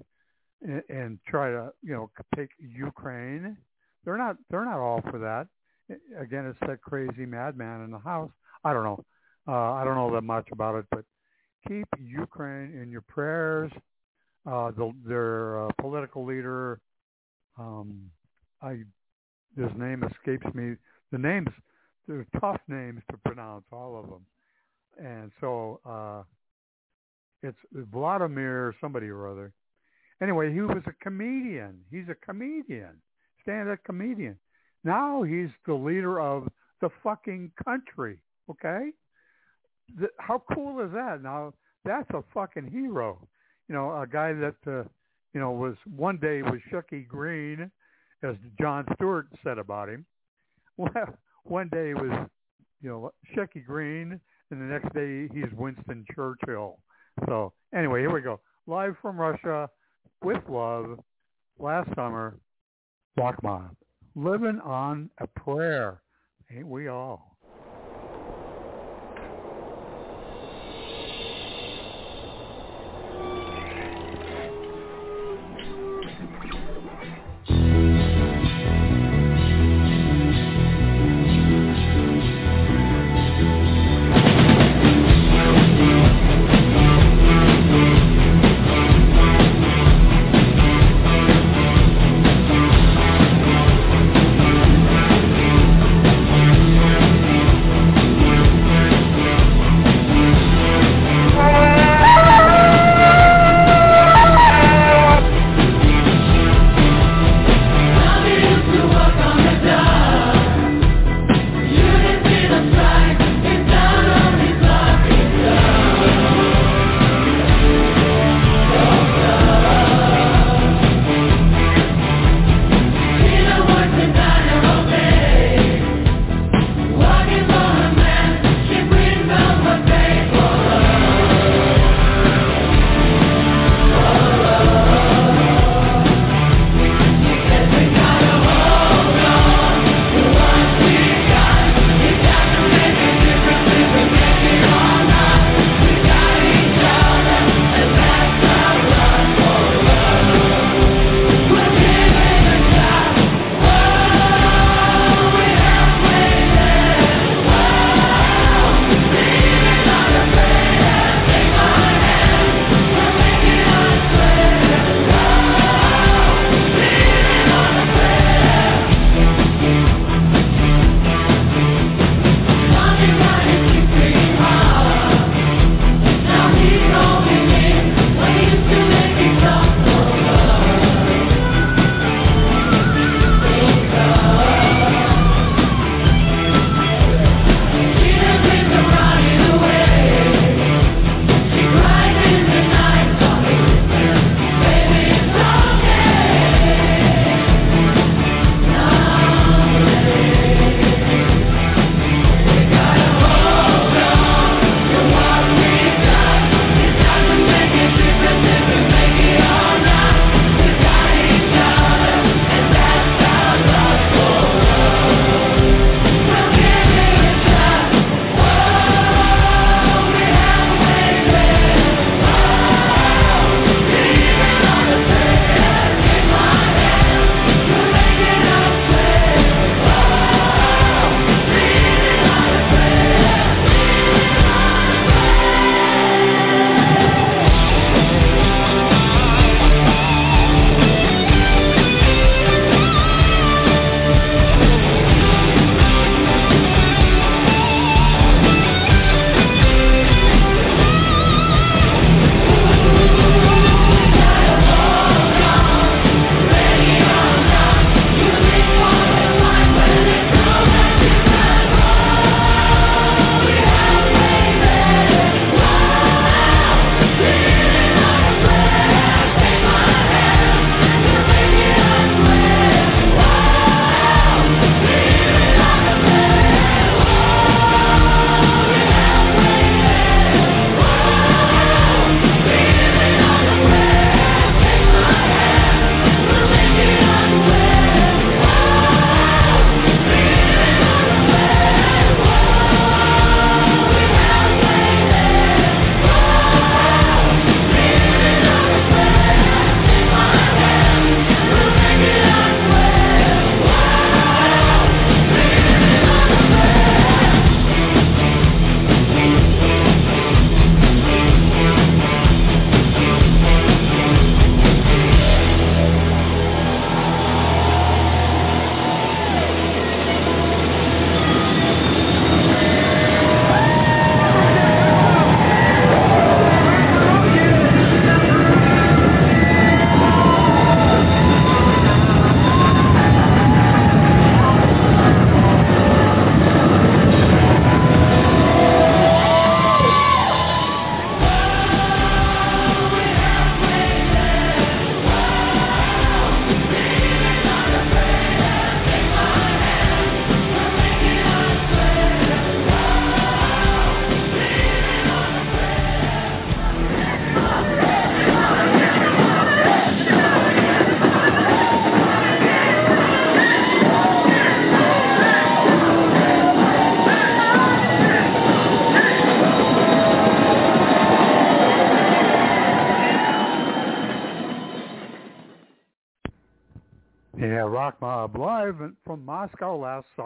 and, 0.61 0.83
and 0.89 1.19
try 1.27 1.51
to 1.51 1.71
you 1.83 1.93
know 1.93 2.09
take 2.35 2.49
Ukraine. 2.59 3.57
They're 4.05 4.17
not 4.17 4.37
they're 4.49 4.65
not 4.65 4.79
all 4.79 5.01
for 5.09 5.19
that. 5.19 5.47
Again, 6.19 6.45
it's 6.45 6.59
that 6.67 6.81
crazy 6.81 7.25
madman 7.25 7.83
in 7.83 7.91
the 7.91 7.99
house. 7.99 8.31
I 8.63 8.73
don't 8.73 8.83
know. 8.83 9.03
Uh, 9.47 9.73
I 9.73 9.85
don't 9.85 9.95
know 9.95 10.13
that 10.13 10.23
much 10.23 10.47
about 10.51 10.75
it, 10.75 10.85
but 10.91 11.05
keep 11.67 11.87
Ukraine 11.97 12.77
in 12.81 12.89
your 12.91 13.01
prayers. 13.01 13.71
Uh, 14.45 14.71
the, 14.71 14.93
their 15.05 15.65
uh, 15.65 15.71
political 15.79 16.25
leader, 16.25 16.79
um, 17.57 18.09
I 18.61 18.83
his 19.57 19.71
name 19.77 20.03
escapes 20.03 20.53
me. 20.53 20.75
The 21.11 21.17
names 21.17 21.49
they're 22.07 22.25
tough 22.39 22.59
names 22.67 23.01
to 23.11 23.17
pronounce, 23.17 23.65
all 23.71 23.99
of 23.99 24.09
them, 24.09 24.25
and 25.05 25.31
so 25.41 25.81
uh, 25.85 26.23
it's 27.43 27.57
Vladimir 27.73 28.73
somebody 28.81 29.07
or 29.07 29.27
other. 29.27 29.53
Anyway, 30.21 30.51
he 30.51 30.61
was 30.61 30.81
a 30.87 31.03
comedian. 31.03 31.79
He's 31.91 32.09
a 32.09 32.15
comedian, 32.15 33.01
stand-up 33.43 33.79
comedian. 33.85 34.37
Now 34.83 35.23
he's 35.23 35.49
the 35.65 35.73
leader 35.73 36.19
of 36.19 36.47
the 36.81 36.89
fucking 37.03 37.51
country. 37.63 38.19
Okay, 38.49 38.91
the, 39.99 40.07
how 40.17 40.43
cool 40.53 40.79
is 40.79 40.91
that? 40.93 41.21
Now 41.21 41.53
that's 41.85 42.09
a 42.11 42.23
fucking 42.33 42.69
hero. 42.71 43.27
You 43.67 43.75
know, 43.75 44.01
a 44.01 44.07
guy 44.07 44.33
that 44.33 44.55
uh, 44.65 44.83
you 45.33 45.39
know 45.39 45.51
was 45.51 45.75
one 45.85 46.17
day 46.17 46.41
was 46.41 46.59
Shecky 46.71 47.07
Greene, 47.07 47.69
as 48.23 48.35
Jon 48.59 48.85
Stewart 48.95 49.27
said 49.43 49.57
about 49.57 49.89
him. 49.89 50.05
Well, 50.77 50.91
one 51.43 51.69
day 51.69 51.93
was 51.93 52.27
you 52.81 52.89
know 52.89 53.11
Shecky 53.35 53.65
Greene, 53.65 54.19
and 54.51 54.61
the 54.61 54.65
next 54.65 54.93
day 54.93 55.27
he's 55.33 55.51
Winston 55.57 56.05
Churchill. 56.15 56.79
So 57.25 57.53
anyway, 57.73 58.01
here 58.01 58.13
we 58.13 58.21
go. 58.21 58.39
Live 58.67 58.95
from 59.01 59.19
Russia 59.19 59.69
with 60.23 60.41
love 60.49 60.99
last 61.59 61.89
summer, 61.95 62.37
Mob. 63.43 63.75
Living 64.15 64.59
on 64.63 65.09
a 65.19 65.27
prayer. 65.27 66.01
Ain't 66.51 66.67
we 66.67 66.87
all? 66.87 67.36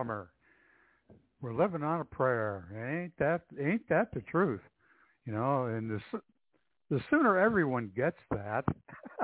We're 0.09 1.53
living 1.53 1.83
on 1.83 2.01
a 2.01 2.05
prayer. 2.05 2.67
Ain't 3.03 3.17
that 3.17 3.41
ain't 3.59 3.87
that 3.89 4.13
the 4.13 4.21
truth? 4.21 4.61
You 5.25 5.33
know, 5.33 5.65
and 5.65 5.89
the 5.89 6.21
the 6.89 7.01
sooner 7.09 7.39
everyone 7.39 7.91
gets 7.95 8.17
that, 8.31 8.65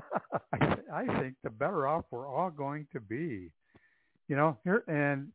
I, 0.53 0.75
I 0.93 1.19
think 1.19 1.35
the 1.43 1.49
better 1.49 1.85
off 1.85 2.05
we're 2.11 2.27
all 2.27 2.49
going 2.49 2.87
to 2.93 2.99
be. 2.99 3.51
You 4.29 4.35
know, 4.35 4.57
here 4.63 4.83
and 4.87 5.29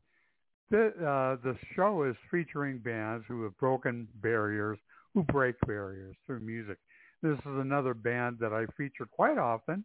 the 0.70 0.86
uh, 0.88 1.36
the 1.44 1.56
show 1.76 2.04
is 2.04 2.16
featuring 2.30 2.78
bands 2.78 3.24
who 3.28 3.42
have 3.44 3.56
broken 3.58 4.08
barriers, 4.16 4.78
who 5.14 5.22
break 5.24 5.56
barriers 5.66 6.16
through 6.26 6.40
music. 6.40 6.78
This 7.22 7.38
is 7.38 7.44
another 7.46 7.94
band 7.94 8.38
that 8.40 8.52
I 8.52 8.66
feature 8.76 9.06
quite 9.06 9.38
often 9.38 9.84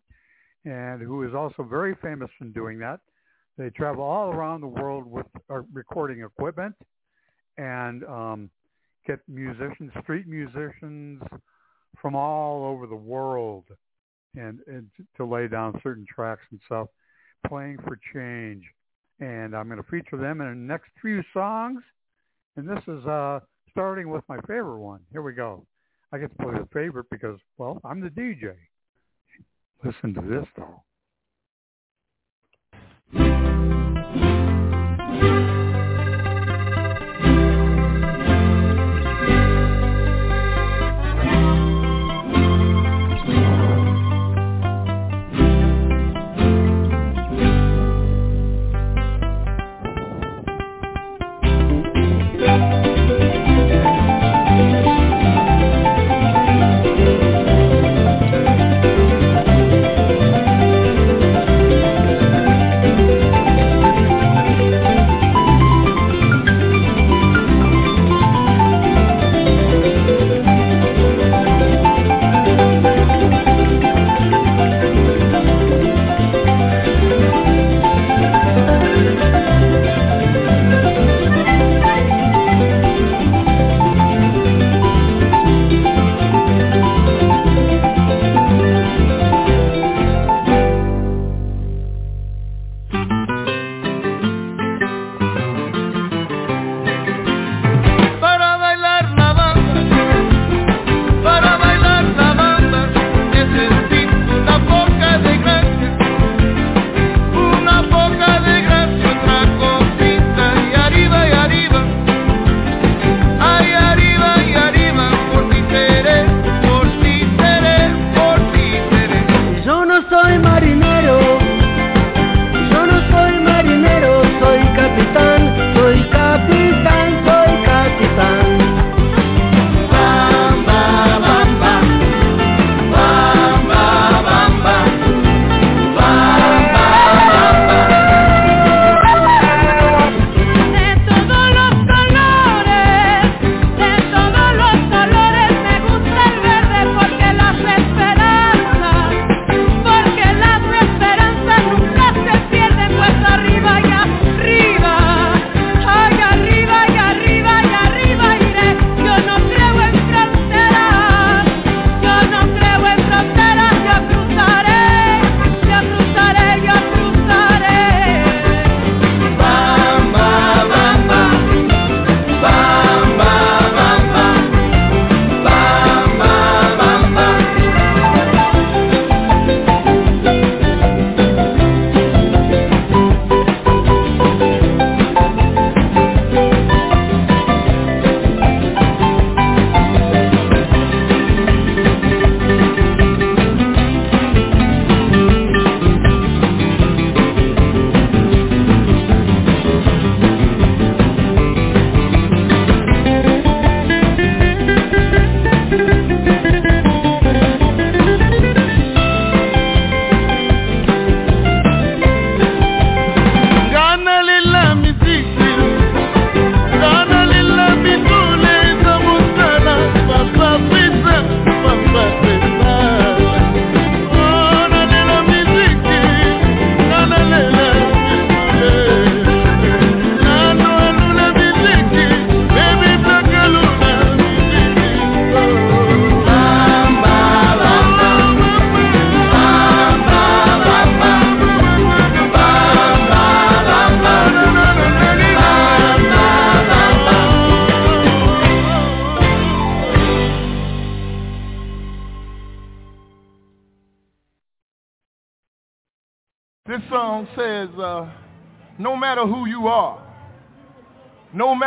and 0.65 1.01
who 1.01 1.23
is 1.23 1.35
also 1.35 1.63
very 1.63 1.95
famous 2.01 2.29
in 2.41 2.51
doing 2.51 2.79
that. 2.79 2.99
They 3.57 3.69
travel 3.71 4.03
all 4.03 4.31
around 4.31 4.61
the 4.61 4.67
world 4.67 5.05
with 5.09 5.25
uh, 5.49 5.61
recording 5.73 6.21
equipment 6.21 6.75
and 7.57 8.03
um, 8.03 8.49
get 9.07 9.19
musicians, 9.27 9.91
street 10.03 10.27
musicians 10.27 11.23
from 11.99 12.15
all 12.15 12.65
over 12.65 12.85
the 12.85 12.95
world, 12.95 13.65
and, 14.35 14.59
and 14.67 14.87
to 15.15 15.25
lay 15.25 15.47
down 15.47 15.79
certain 15.81 16.05
tracks 16.13 16.43
and 16.51 16.59
stuff, 16.67 16.87
playing 17.47 17.77
for 17.83 17.99
change. 18.13 18.63
And 19.19 19.55
I'm 19.55 19.67
going 19.67 19.81
to 19.81 19.89
feature 19.89 20.17
them 20.17 20.41
in 20.41 20.47
the 20.47 20.55
next 20.55 20.91
few 21.01 21.23
songs. 21.33 21.81
And 22.55 22.69
this 22.69 22.83
is 22.87 23.03
uh, 23.07 23.39
starting 23.71 24.09
with 24.09 24.23
my 24.29 24.37
favorite 24.41 24.79
one. 24.79 24.99
Here 25.11 25.23
we 25.23 25.33
go. 25.33 25.65
I 26.11 26.19
get 26.19 26.29
to 26.37 26.43
play 26.43 26.53
the 26.53 26.67
favorite 26.71 27.07
because, 27.09 27.39
well, 27.57 27.81
I'm 27.83 27.99
the 27.99 28.09
DJ. 28.09 28.53
Listen 29.83 30.13
to 30.13 30.21
this 30.21 30.45
though. 30.55 30.83
Música 33.13 33.76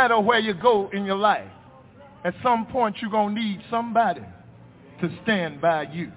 matter 0.01 0.19
where 0.19 0.39
you 0.39 0.55
go 0.55 0.89
in 0.95 1.05
your 1.05 1.19
life, 1.19 1.51
at 2.25 2.33
some 2.43 2.65
point 2.65 2.97
you're 3.03 3.11
going 3.11 3.35
to 3.35 3.41
need 3.41 3.61
somebody 3.71 4.23
to 5.03 5.19
stand 5.23 5.61
by 5.61 5.83
you. 5.93 6.11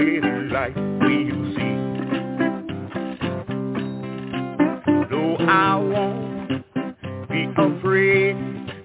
live 0.00 0.50
like 0.50 0.74
we 0.76 1.30
see. 1.56 1.76
No, 5.10 5.36
I 5.40 5.76
won't 5.76 6.64
be 7.28 7.42
afraid. 7.56 8.36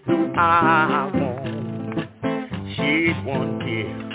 No, 0.07 0.34
I 0.38 1.11
won't 1.13 2.09
shed 2.76 3.26
one 3.26 3.59
tear 3.59 4.05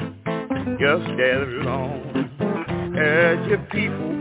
just 0.78 1.10
as 1.20 1.48
long 1.64 2.00
as 2.96 3.48
your 3.48 3.58
people 3.70 4.19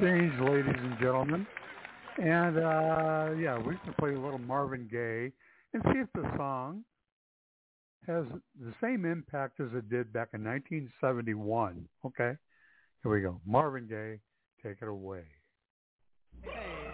Change, 0.00 0.32
ladies 0.40 0.74
and 0.76 0.98
gentlemen. 0.98 1.46
And 2.18 2.58
uh, 2.58 3.30
yeah, 3.38 3.58
we 3.58 3.76
can 3.84 3.94
play 3.98 4.14
a 4.14 4.18
little 4.18 4.38
Marvin 4.38 4.88
Gaye 4.90 5.32
and 5.72 5.82
see 5.92 6.00
if 6.00 6.08
the 6.14 6.28
song 6.36 6.84
has 8.06 8.24
the 8.60 8.72
same 8.82 9.04
impact 9.04 9.60
as 9.60 9.68
it 9.74 9.88
did 9.88 10.12
back 10.12 10.30
in 10.32 10.44
1971. 10.44 11.88
Okay, 12.04 12.32
here 13.02 13.12
we 13.12 13.20
go. 13.20 13.40
Marvin 13.46 13.86
Gaye, 13.88 14.20
take 14.62 14.82
it 14.82 14.88
away. 14.88 15.22
Hey. 16.42 16.93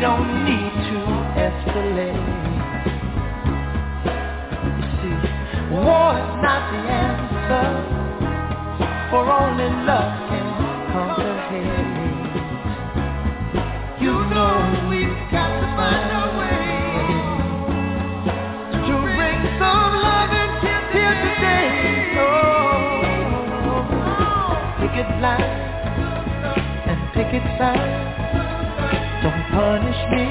don't 0.00 0.44
need 0.46 0.72
to 0.88 0.98
escalate. 1.36 2.24
You 4.64 4.84
see, 4.96 5.16
war 5.76 6.16
is 6.16 6.32
not 6.40 6.62
the 6.72 6.80
answer, 6.88 7.68
for 9.10 9.22
only 9.28 9.68
love 9.84 10.12
can 10.30 10.46
conquer 10.92 11.36
hate. 11.50 11.92
You 14.00 14.14
know 14.32 14.54
we've 14.88 15.20
got 15.30 15.50
to 15.60 15.66
find 15.76 16.08
a 16.16 16.24
way 16.40 16.64
to 18.88 18.94
bring 19.16 19.40
some 19.60 19.92
love 20.00 20.32
and 20.32 20.52
here 20.64 21.16
today. 21.28 21.68
Oh, 22.16 23.04
picket 24.80 25.10
line 25.20 25.60
and 26.88 27.00
picket 27.12 27.44
sign. 27.58 28.49
Don't 29.22 29.44
punish 29.52 30.00
me 30.12 30.26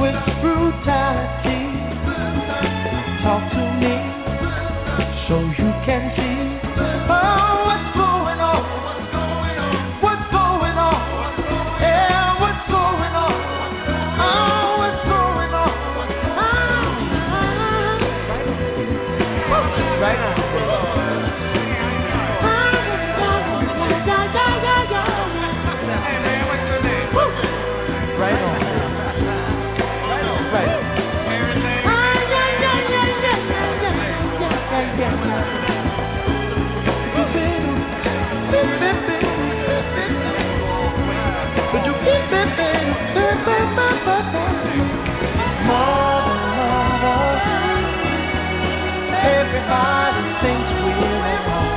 with 0.00 0.18
brutality. 0.42 1.62
Talk 3.22 3.44
to 3.52 3.64
me 3.78 3.94
so 5.28 5.36
you 5.58 5.70
can 5.86 6.02
see 6.16 6.27
Everybody 49.48 50.28
thinks 50.44 50.72
we're 50.76 51.24
at 51.24 51.40
home. 51.48 51.72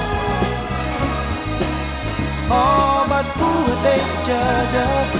Oh, 2.51 3.07
but 3.07 3.23
who 3.39 3.47
would 3.63 3.79
they 3.87 4.03
judge 4.27 4.75
us? 4.75 5.11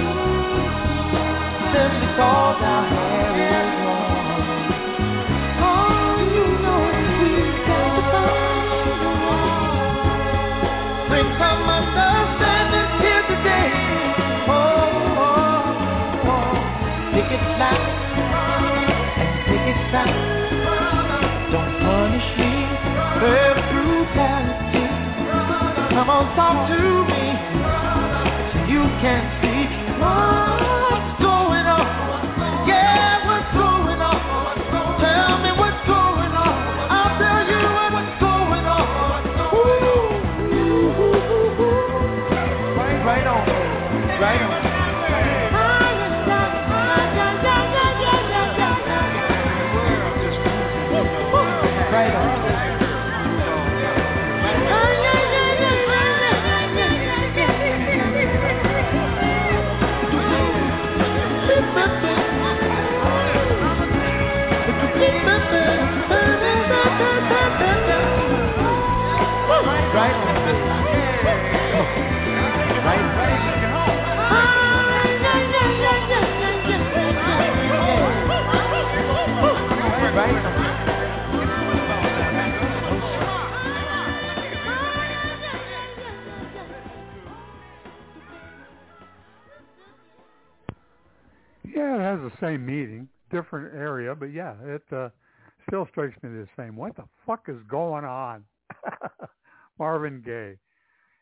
Simply 1.72 2.08
cause 2.12 2.60
our 2.60 2.84
hair 2.92 3.32
is 3.40 3.72
long. 3.88 4.68
Oh, 5.64 6.20
you 6.28 6.44
know 6.60 6.92
we've 7.24 7.56
got 7.64 7.88
to 7.96 8.04
find 8.12 8.60
here 13.00 13.24
today. 13.32 13.72
Oh, 14.52 15.24
oh, 15.24 16.28
oh. 16.28 17.16
It 17.16 17.32
and 19.16 19.32
pick 19.48 19.64
it 19.72 19.80
sound. 19.90 20.21
With 23.22 23.58
brutality. 23.70 24.86
Come 25.94 26.10
on, 26.10 26.24
talk 26.34 26.68
to 26.68 26.82
me 27.06 27.22
you 28.72 28.82
can 29.02 29.41
yeah, 94.60 94.74
it 94.74 94.82
uh, 94.92 95.08
still 95.66 95.86
strikes 95.90 96.20
me 96.22 96.30
the 96.30 96.48
same. 96.56 96.76
What 96.76 96.96
the 96.96 97.04
fuck 97.26 97.46
is 97.48 97.56
going 97.68 98.04
on? 98.04 98.44
Marvin 99.78 100.22
Gaye. 100.24 100.56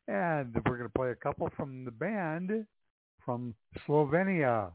And 0.09 0.55
we're 0.67 0.77
going 0.77 0.89
to 0.89 0.99
play 0.99 1.11
a 1.11 1.15
couple 1.15 1.49
from 1.57 1.85
the 1.85 1.91
band 1.91 2.67
from 3.25 3.55
Slovenia, 3.87 4.73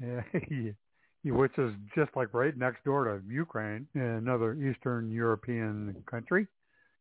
which 1.24 1.58
is 1.58 1.72
just 1.94 2.10
like 2.16 2.34
right 2.34 2.56
next 2.56 2.84
door 2.84 3.04
to 3.04 3.22
Ukraine, 3.32 3.86
another 3.94 4.54
Eastern 4.54 5.10
European 5.10 5.94
country. 6.10 6.46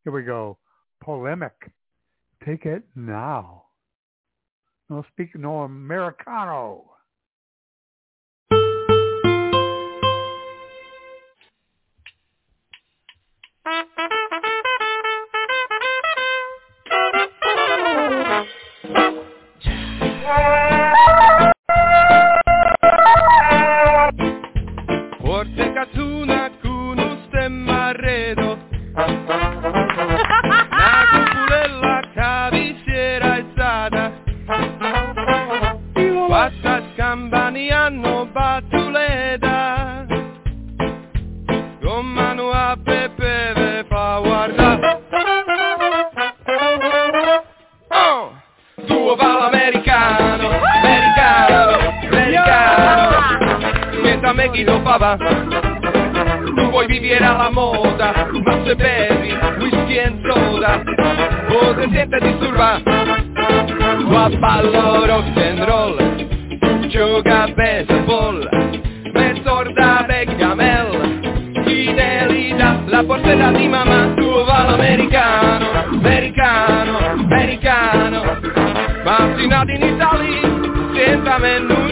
Here 0.04 0.14
we 0.14 0.24
go. 0.24 0.58
Polemic. 1.04 1.72
Take 2.46 2.66
it 2.66 2.84
now. 2.96 3.64
No 4.90 5.04
speak, 5.12 5.36
no 5.36 5.64
Americano. 5.64 6.97
Me 54.48 54.54
quito 54.54 54.80
papá 54.82 55.18
Tu 55.18 56.70
vuoi 56.70 56.88
vivere 56.88 57.26
alla 57.26 57.50
moda 57.50 58.30
Ma 58.32 58.64
se 58.64 58.76
bevi 58.76 59.38
whisky 59.60 59.98
e 59.98 60.14
soda. 60.24 60.82
O 61.50 61.76
te 61.76 61.90
sientes 61.92 62.22
disturbar 62.22 62.82
Qua 64.08 64.30
ballo 64.40 65.06
rock 65.06 65.38
and 65.38 65.64
roll. 65.66 65.98
Tu 66.60 66.88
gioca 66.88 67.44
a 67.44 67.48
baseball. 67.48 68.48
Me 69.14 69.42
sorda 69.44 70.06
Bechamel 70.08 71.32
Fidelità 71.66 72.84
La 72.86 73.04
portata 73.04 73.52
di 73.52 73.68
mamma 73.68 74.14
Tu 74.16 74.44
va 74.46 74.64
l'americano 74.64 75.66
Americano, 75.92 76.98
americano. 77.20 78.40
Mattinati 79.04 79.74
in 79.74 79.84
Italia 79.84 80.76
senza 80.94 81.38
menunziazione 81.38 81.87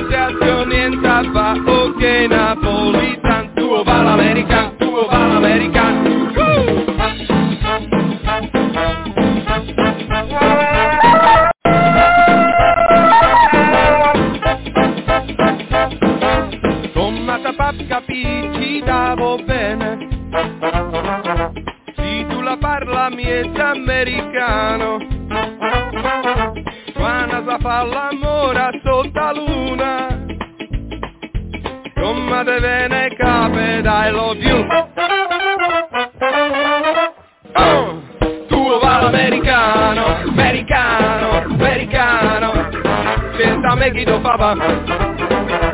roba 44.46 44.84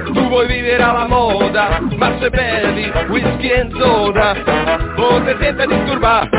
tu 0.06 0.28
vuoi 0.28 0.48
vivere 0.48 0.82
alla 0.82 1.08
moda, 1.08 1.80
marciapelli, 1.96 2.92
whisky 3.08 3.48
e 3.48 3.68
soda, 3.78 4.36
voce 4.96 5.38
senza 5.40 5.66
disturbare. 5.66 6.30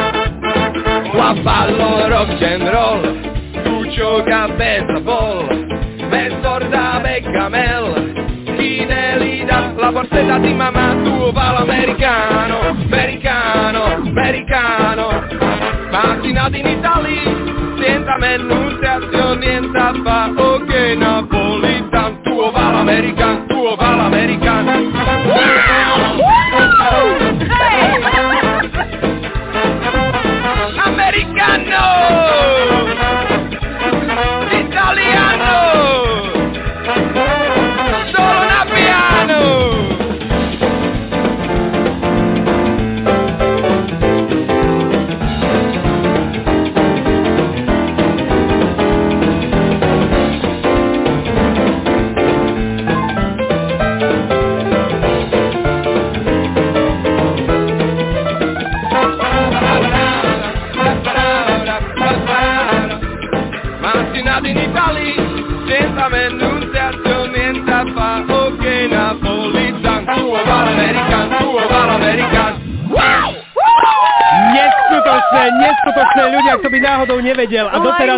Qua 1.11 1.35
fallo 1.43 2.09
rock 2.09 2.43
and 2.43 2.69
roll, 2.69 3.63
tu 3.63 3.87
gioca 3.89 4.45
a 4.45 4.49
baseball, 4.49 5.67
Bessorda 6.09 7.01
Beccamel, 7.03 8.21
ne 8.57 9.19
lida 9.19 9.73
la 9.77 9.93
borsetta 9.93 10.39
di 10.39 10.55
mamma, 10.55 10.95
tu 11.03 11.33
ballo 11.33 11.59
americano, 11.59 12.61
americano, 12.69 13.85
americano, 13.95 15.23
mattinati 15.91 16.61
in 16.61 16.67
Italia, 16.67 17.23
senza 17.81 18.17
me 18.19 18.37
non 18.37 18.79
ti 18.79 19.39
niente 19.39 19.79
a 19.79 19.93
fare, 20.03 20.72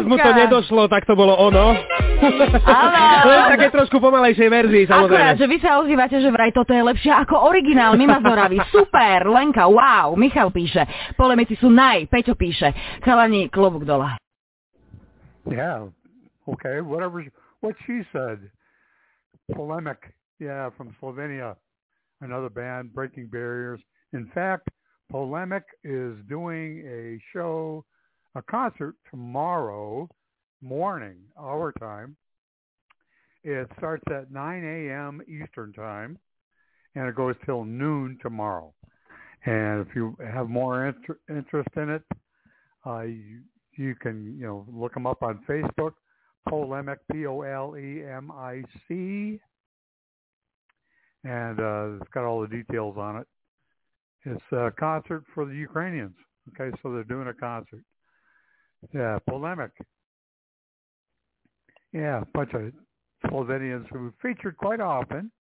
a 0.05 0.09
doteraz 0.09 0.09
mu 0.09 0.17
to 0.21 0.31
nedošlo, 0.37 0.83
tak 0.93 1.09
to 1.09 1.17
bolo 1.17 1.33
ono. 1.33 1.73
Len 3.29 3.41
v 3.41 3.51
takej 3.57 3.71
trošku 3.73 3.97
pomalejšej 4.01 4.49
verzii, 4.49 4.85
Akurát, 4.89 5.41
že 5.41 5.49
vy 5.49 5.57
sa 5.61 5.81
ozývate, 5.81 6.21
že 6.21 6.29
vraj 6.29 6.53
toto 6.53 6.77
je 6.77 6.85
lepšie 6.85 7.13
ako 7.13 7.49
originál 7.49 7.97
Mima 7.97 8.21
Zoravy. 8.21 8.61
Super, 8.77 9.29
Lenka, 9.29 9.65
wow. 9.69 10.13
Michal 10.15 10.53
píše, 10.53 10.85
polemici 11.17 11.57
sú 11.57 11.73
naj, 11.73 12.09
Peťo 12.13 12.37
píše, 12.37 13.01
chalani, 13.01 13.49
klobúk 13.49 13.89
dole. 13.89 14.09
Yeah. 15.49 15.89
Okay. 16.49 16.81
Whatever. 16.81 17.25
What 17.61 17.77
she 17.87 18.05
said. 18.13 18.41
Polemic. 19.53 20.01
Yeah, 20.41 20.71
from 20.77 20.97
Slovenia. 21.01 21.57
Another 22.21 22.49
band, 22.49 22.95
Breaking 22.95 23.29
Barriers. 23.29 23.81
In 24.13 24.31
fact, 24.33 24.69
Polemic 25.11 25.65
is 25.85 26.17
doing 26.29 26.81
a 26.89 27.21
show, 27.33 27.85
a 28.35 28.43
concert 28.43 28.95
tomorrow 29.11 30.09
morning, 30.61 31.17
our 31.39 31.73
time. 31.73 32.17
It 33.43 33.69
starts 33.77 34.03
at 34.11 34.33
9 34.33 34.65
a.m. 34.65 35.21
Eastern 35.29 35.73
time, 35.73 36.19
and 36.95 37.07
it 37.07 37.15
goes 37.15 37.35
till 37.45 37.65
noon 37.65 38.19
tomorrow. 38.23 38.73
And 39.45 39.87
if 39.87 39.95
you 39.95 40.17
have 40.33 40.49
more 40.49 40.87
inter- 40.87 41.19
interest 41.29 41.69
in 41.77 41.91
it, 41.91 42.03
uh, 42.87 43.03
you, 43.03 43.43
you 43.73 43.95
can 43.95 44.37
you 44.39 44.47
know 44.47 44.67
look 44.73 44.95
them 44.95 45.07
up 45.07 45.23
on 45.23 45.45
Facebook. 45.49 45.93
Polemic, 46.49 46.99
P 47.11 47.27
O 47.27 47.41
L 47.41 47.75
E 47.77 48.03
M 48.05 48.31
I 48.31 48.63
C, 48.87 49.41
and 51.25 51.59
uh, 51.59 51.97
it's 52.01 52.11
got 52.13 52.25
all 52.25 52.43
the 52.43 52.49
details 52.49 52.97
on 52.99 53.17
it. 53.17 53.27
It's 54.27 54.53
a 54.53 54.71
concert 54.79 55.25
for 55.35 55.47
the 55.47 55.55
Ukrainians. 55.55 56.17
Okay, 56.51 56.75
so 56.83 56.93
they're 56.93 57.05
doing 57.05 57.29
a 57.29 57.35
concert. 57.35 57.83
Yeah, 58.93 59.19
polemic. 59.29 59.71
Yeah, 61.93 62.23
a 62.23 62.27
bunch 62.27 62.53
of 62.55 62.73
Slovenians 63.31 63.87
who 63.93 64.13
featured 64.21 64.57
quite 64.57 64.81
often 64.81 65.31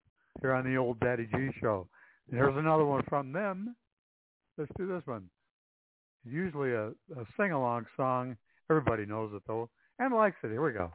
here 0.40 0.54
on 0.54 0.64
the 0.64 0.76
old 0.76 1.00
Daddy 1.00 1.28
G 1.34 1.50
show. 1.60 1.88
And 2.28 2.38
here's 2.38 2.56
another 2.56 2.84
one 2.84 3.02
from 3.08 3.32
them. 3.32 3.76
Let's 4.56 4.70
do 4.78 4.86
this 4.86 5.02
one. 5.04 5.28
Usually 6.24 6.72
a, 6.72 6.88
a 6.88 7.24
sing-along 7.36 7.86
song. 7.96 8.36
Everybody 8.70 9.04
knows 9.04 9.32
it 9.34 9.42
though 9.46 9.68
and 9.98 10.14
likes 10.14 10.36
it. 10.42 10.48
Here 10.48 10.64
we 10.64 10.72
go. 10.72 10.92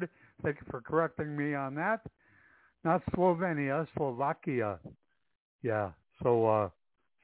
Ford, 0.00 0.10
thank 0.42 0.56
you 0.56 0.66
for 0.70 0.80
correcting 0.80 1.36
me 1.36 1.54
on 1.54 1.74
that. 1.74 2.00
Not 2.84 3.02
Slovenia, 3.14 3.86
Slovakia. 3.96 4.78
Yeah, 5.62 5.90
so 6.22 6.46
uh, 6.46 6.68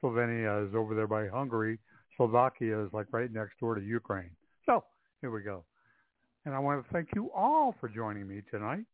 Slovenia 0.03 0.67
is 0.67 0.75
over 0.75 0.93
there 0.93 1.07
by 1.07 1.27
Hungary. 1.27 1.79
Slovakia 2.15 2.83
is 2.83 2.89
like 2.93 3.07
right 3.11 3.31
next 3.31 3.59
door 3.59 3.75
to 3.75 3.81
Ukraine. 3.81 4.29
So 4.65 4.83
here 5.21 5.31
we 5.31 5.41
go. 5.41 5.63
And 6.45 6.53
I 6.53 6.59
want 6.59 6.85
to 6.85 6.93
thank 6.93 7.09
you 7.15 7.31
all 7.35 7.75
for 7.79 7.89
joining 7.89 8.27
me 8.27 8.41
tonight, 8.51 8.85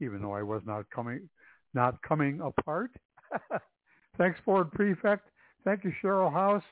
even 0.00 0.22
though 0.22 0.32
I 0.32 0.42
was 0.42 0.62
not 0.64 0.88
coming, 0.90 1.28
not 1.74 2.00
coming 2.02 2.40
apart. 2.40 2.92
Thanks, 4.18 4.38
Ford 4.44 4.70
Prefect. 4.72 5.28
Thank 5.64 5.84
you, 5.84 5.92
Cheryl 6.02 6.32
House. 6.32 6.62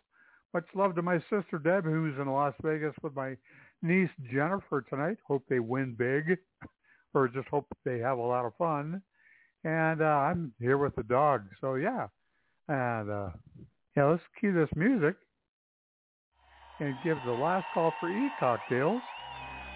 Much 0.54 0.66
love 0.74 0.94
to 0.96 1.02
my 1.02 1.18
sister 1.30 1.58
Deb, 1.62 1.84
who's 1.84 2.18
in 2.18 2.26
Las 2.26 2.54
Vegas 2.62 2.94
with 3.02 3.14
my 3.14 3.36
niece 3.82 4.10
Jennifer 4.32 4.82
tonight. 4.88 5.18
Hope 5.26 5.44
they 5.48 5.60
win 5.60 5.94
big, 5.98 6.38
or 7.14 7.28
just 7.28 7.48
hope 7.48 7.66
they 7.84 7.98
have 7.98 8.18
a 8.18 8.22
lot 8.22 8.44
of 8.44 8.54
fun. 8.56 9.02
And 9.64 10.00
uh, 10.00 10.04
I'm 10.04 10.52
here 10.58 10.78
with 10.78 10.94
the 10.96 11.02
dog, 11.02 11.42
so 11.60 11.74
yeah. 11.74 12.06
And 12.68 13.10
uh, 13.10 13.28
yeah, 13.96 14.04
let's 14.04 14.22
cue 14.38 14.52
this 14.52 14.70
music 14.76 15.16
and 16.78 16.94
give 17.04 17.18
the 17.26 17.32
last 17.32 17.66
call 17.74 17.92
for 18.00 18.10
e-cocktails. 18.10 19.02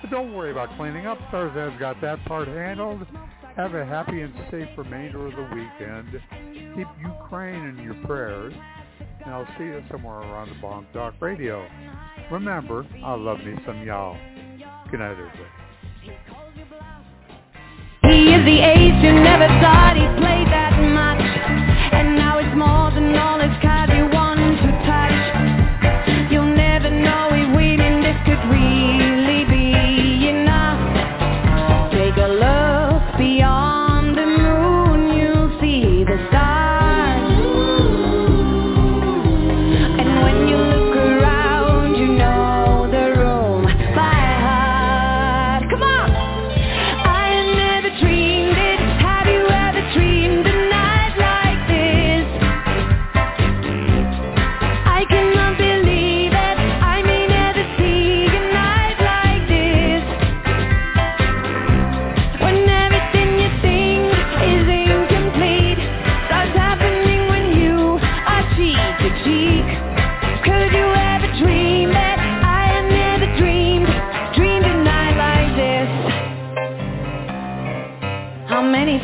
But 0.01 0.10
don't 0.10 0.35
worry 0.35 0.51
about 0.51 0.76
cleaning 0.76 1.06
up. 1.06 1.18
Starzan's 1.31 1.78
got 1.78 2.01
that 2.01 2.24
part 2.26 2.48
handled. 2.48 3.06
Have 3.56 3.74
a 3.74 3.85
happy 3.85 4.20
and 4.20 4.35
safe 4.51 4.68
remainder 4.76 5.26
of 5.26 5.32
the 5.32 5.43
weekend. 5.55 6.20
Keep 6.76 6.89
Ukraine 7.01 7.66
in 7.66 7.78
your 7.85 7.94
prayers. 8.06 8.55
And 9.24 9.32
I'll 9.34 9.48
see 9.56 9.64
you 9.64 9.82
somewhere 9.90 10.18
around 10.18 10.51
the 10.51 10.60
Bomb 10.60 10.86
Talk 10.92 11.14
Radio. 11.20 11.66
Remember, 12.30 12.86
I 13.02 13.14
love 13.14 13.38
me 13.38 13.55
some 13.66 13.82
y'all. 13.82 14.16
Good 14.90 15.01
night, 15.01 15.12
everybody. 15.12 15.51
He 18.02 18.34
is 18.34 18.44
the 18.44 18.60
ace 18.60 19.02
you 19.02 19.12
never 19.24 19.48
thought 19.64 19.96
he 19.96 20.05
played 20.20 20.48
that 20.52 20.73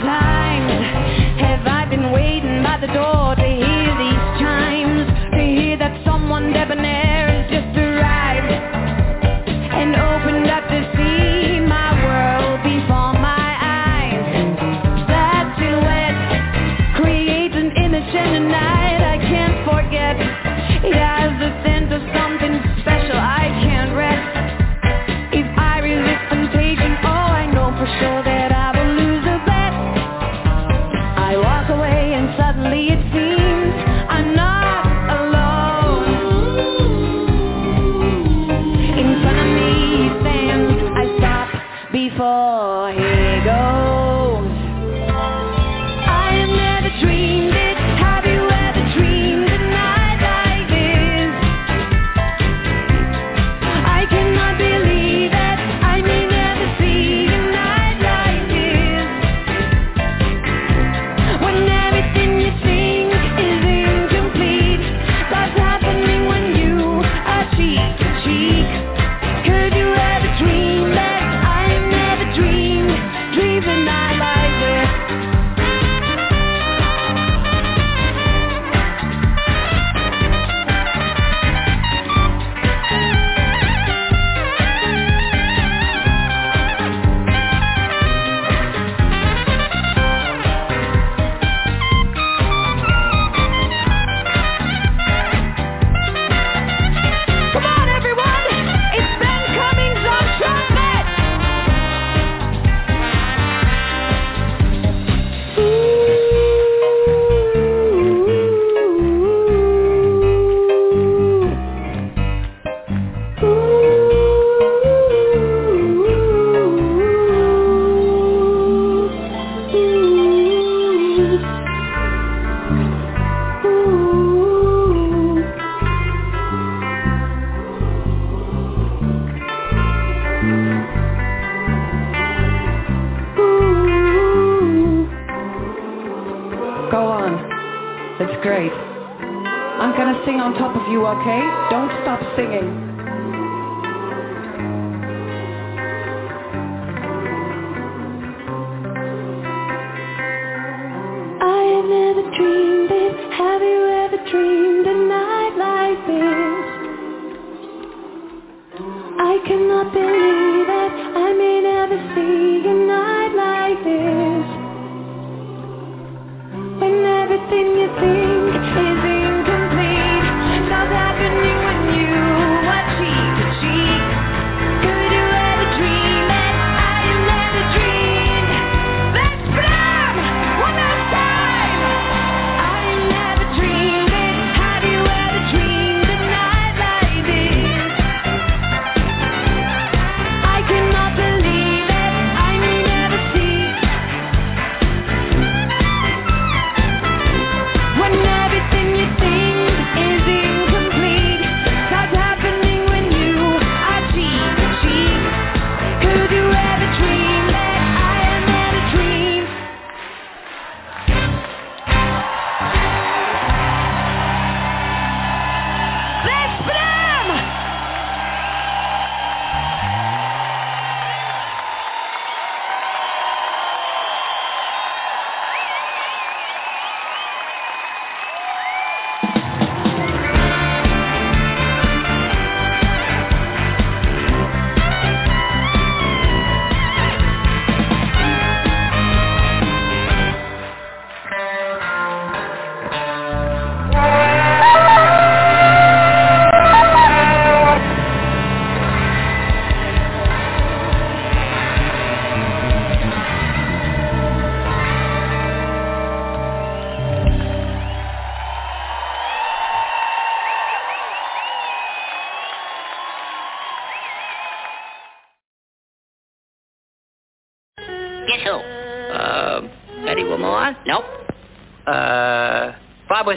Many 0.03 0.83
have 1.41 1.67
I 1.67 1.85
been 1.91 2.11
waiting 2.11 2.63
by 2.63 2.79
the 2.81 2.87
door 2.87 3.20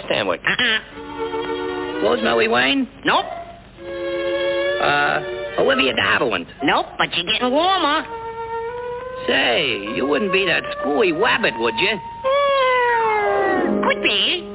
Barbara 0.10 0.40
Stanwyck. 0.40 0.42
Uh-uh. 0.46 2.04
Rosemary 2.04 2.48
Wayne? 2.48 2.88
Nope. 3.06 3.26
Uh, 4.82 5.22
Olivia 5.60 5.94
de 5.94 6.02
Havilland. 6.02 6.48
Nope, 6.64 6.88
but 6.98 7.16
you're 7.16 7.26
getting 7.26 7.52
warmer. 7.52 8.06
Say, 9.28 9.94
you 9.96 10.06
wouldn't 10.06 10.34
be 10.34 10.46
that 10.46 10.64
screwy 10.80 11.14
wabbit, 11.14 11.58
would 11.60 11.76
you? 11.78 12.00
Could 13.88 14.04
be. 14.04 14.53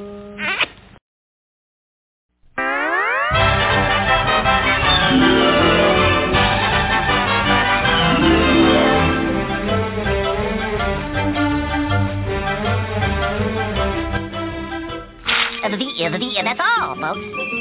Uh, 16.39 16.43
that's 16.43 16.59
all, 16.79 16.95
folks. 16.95 17.58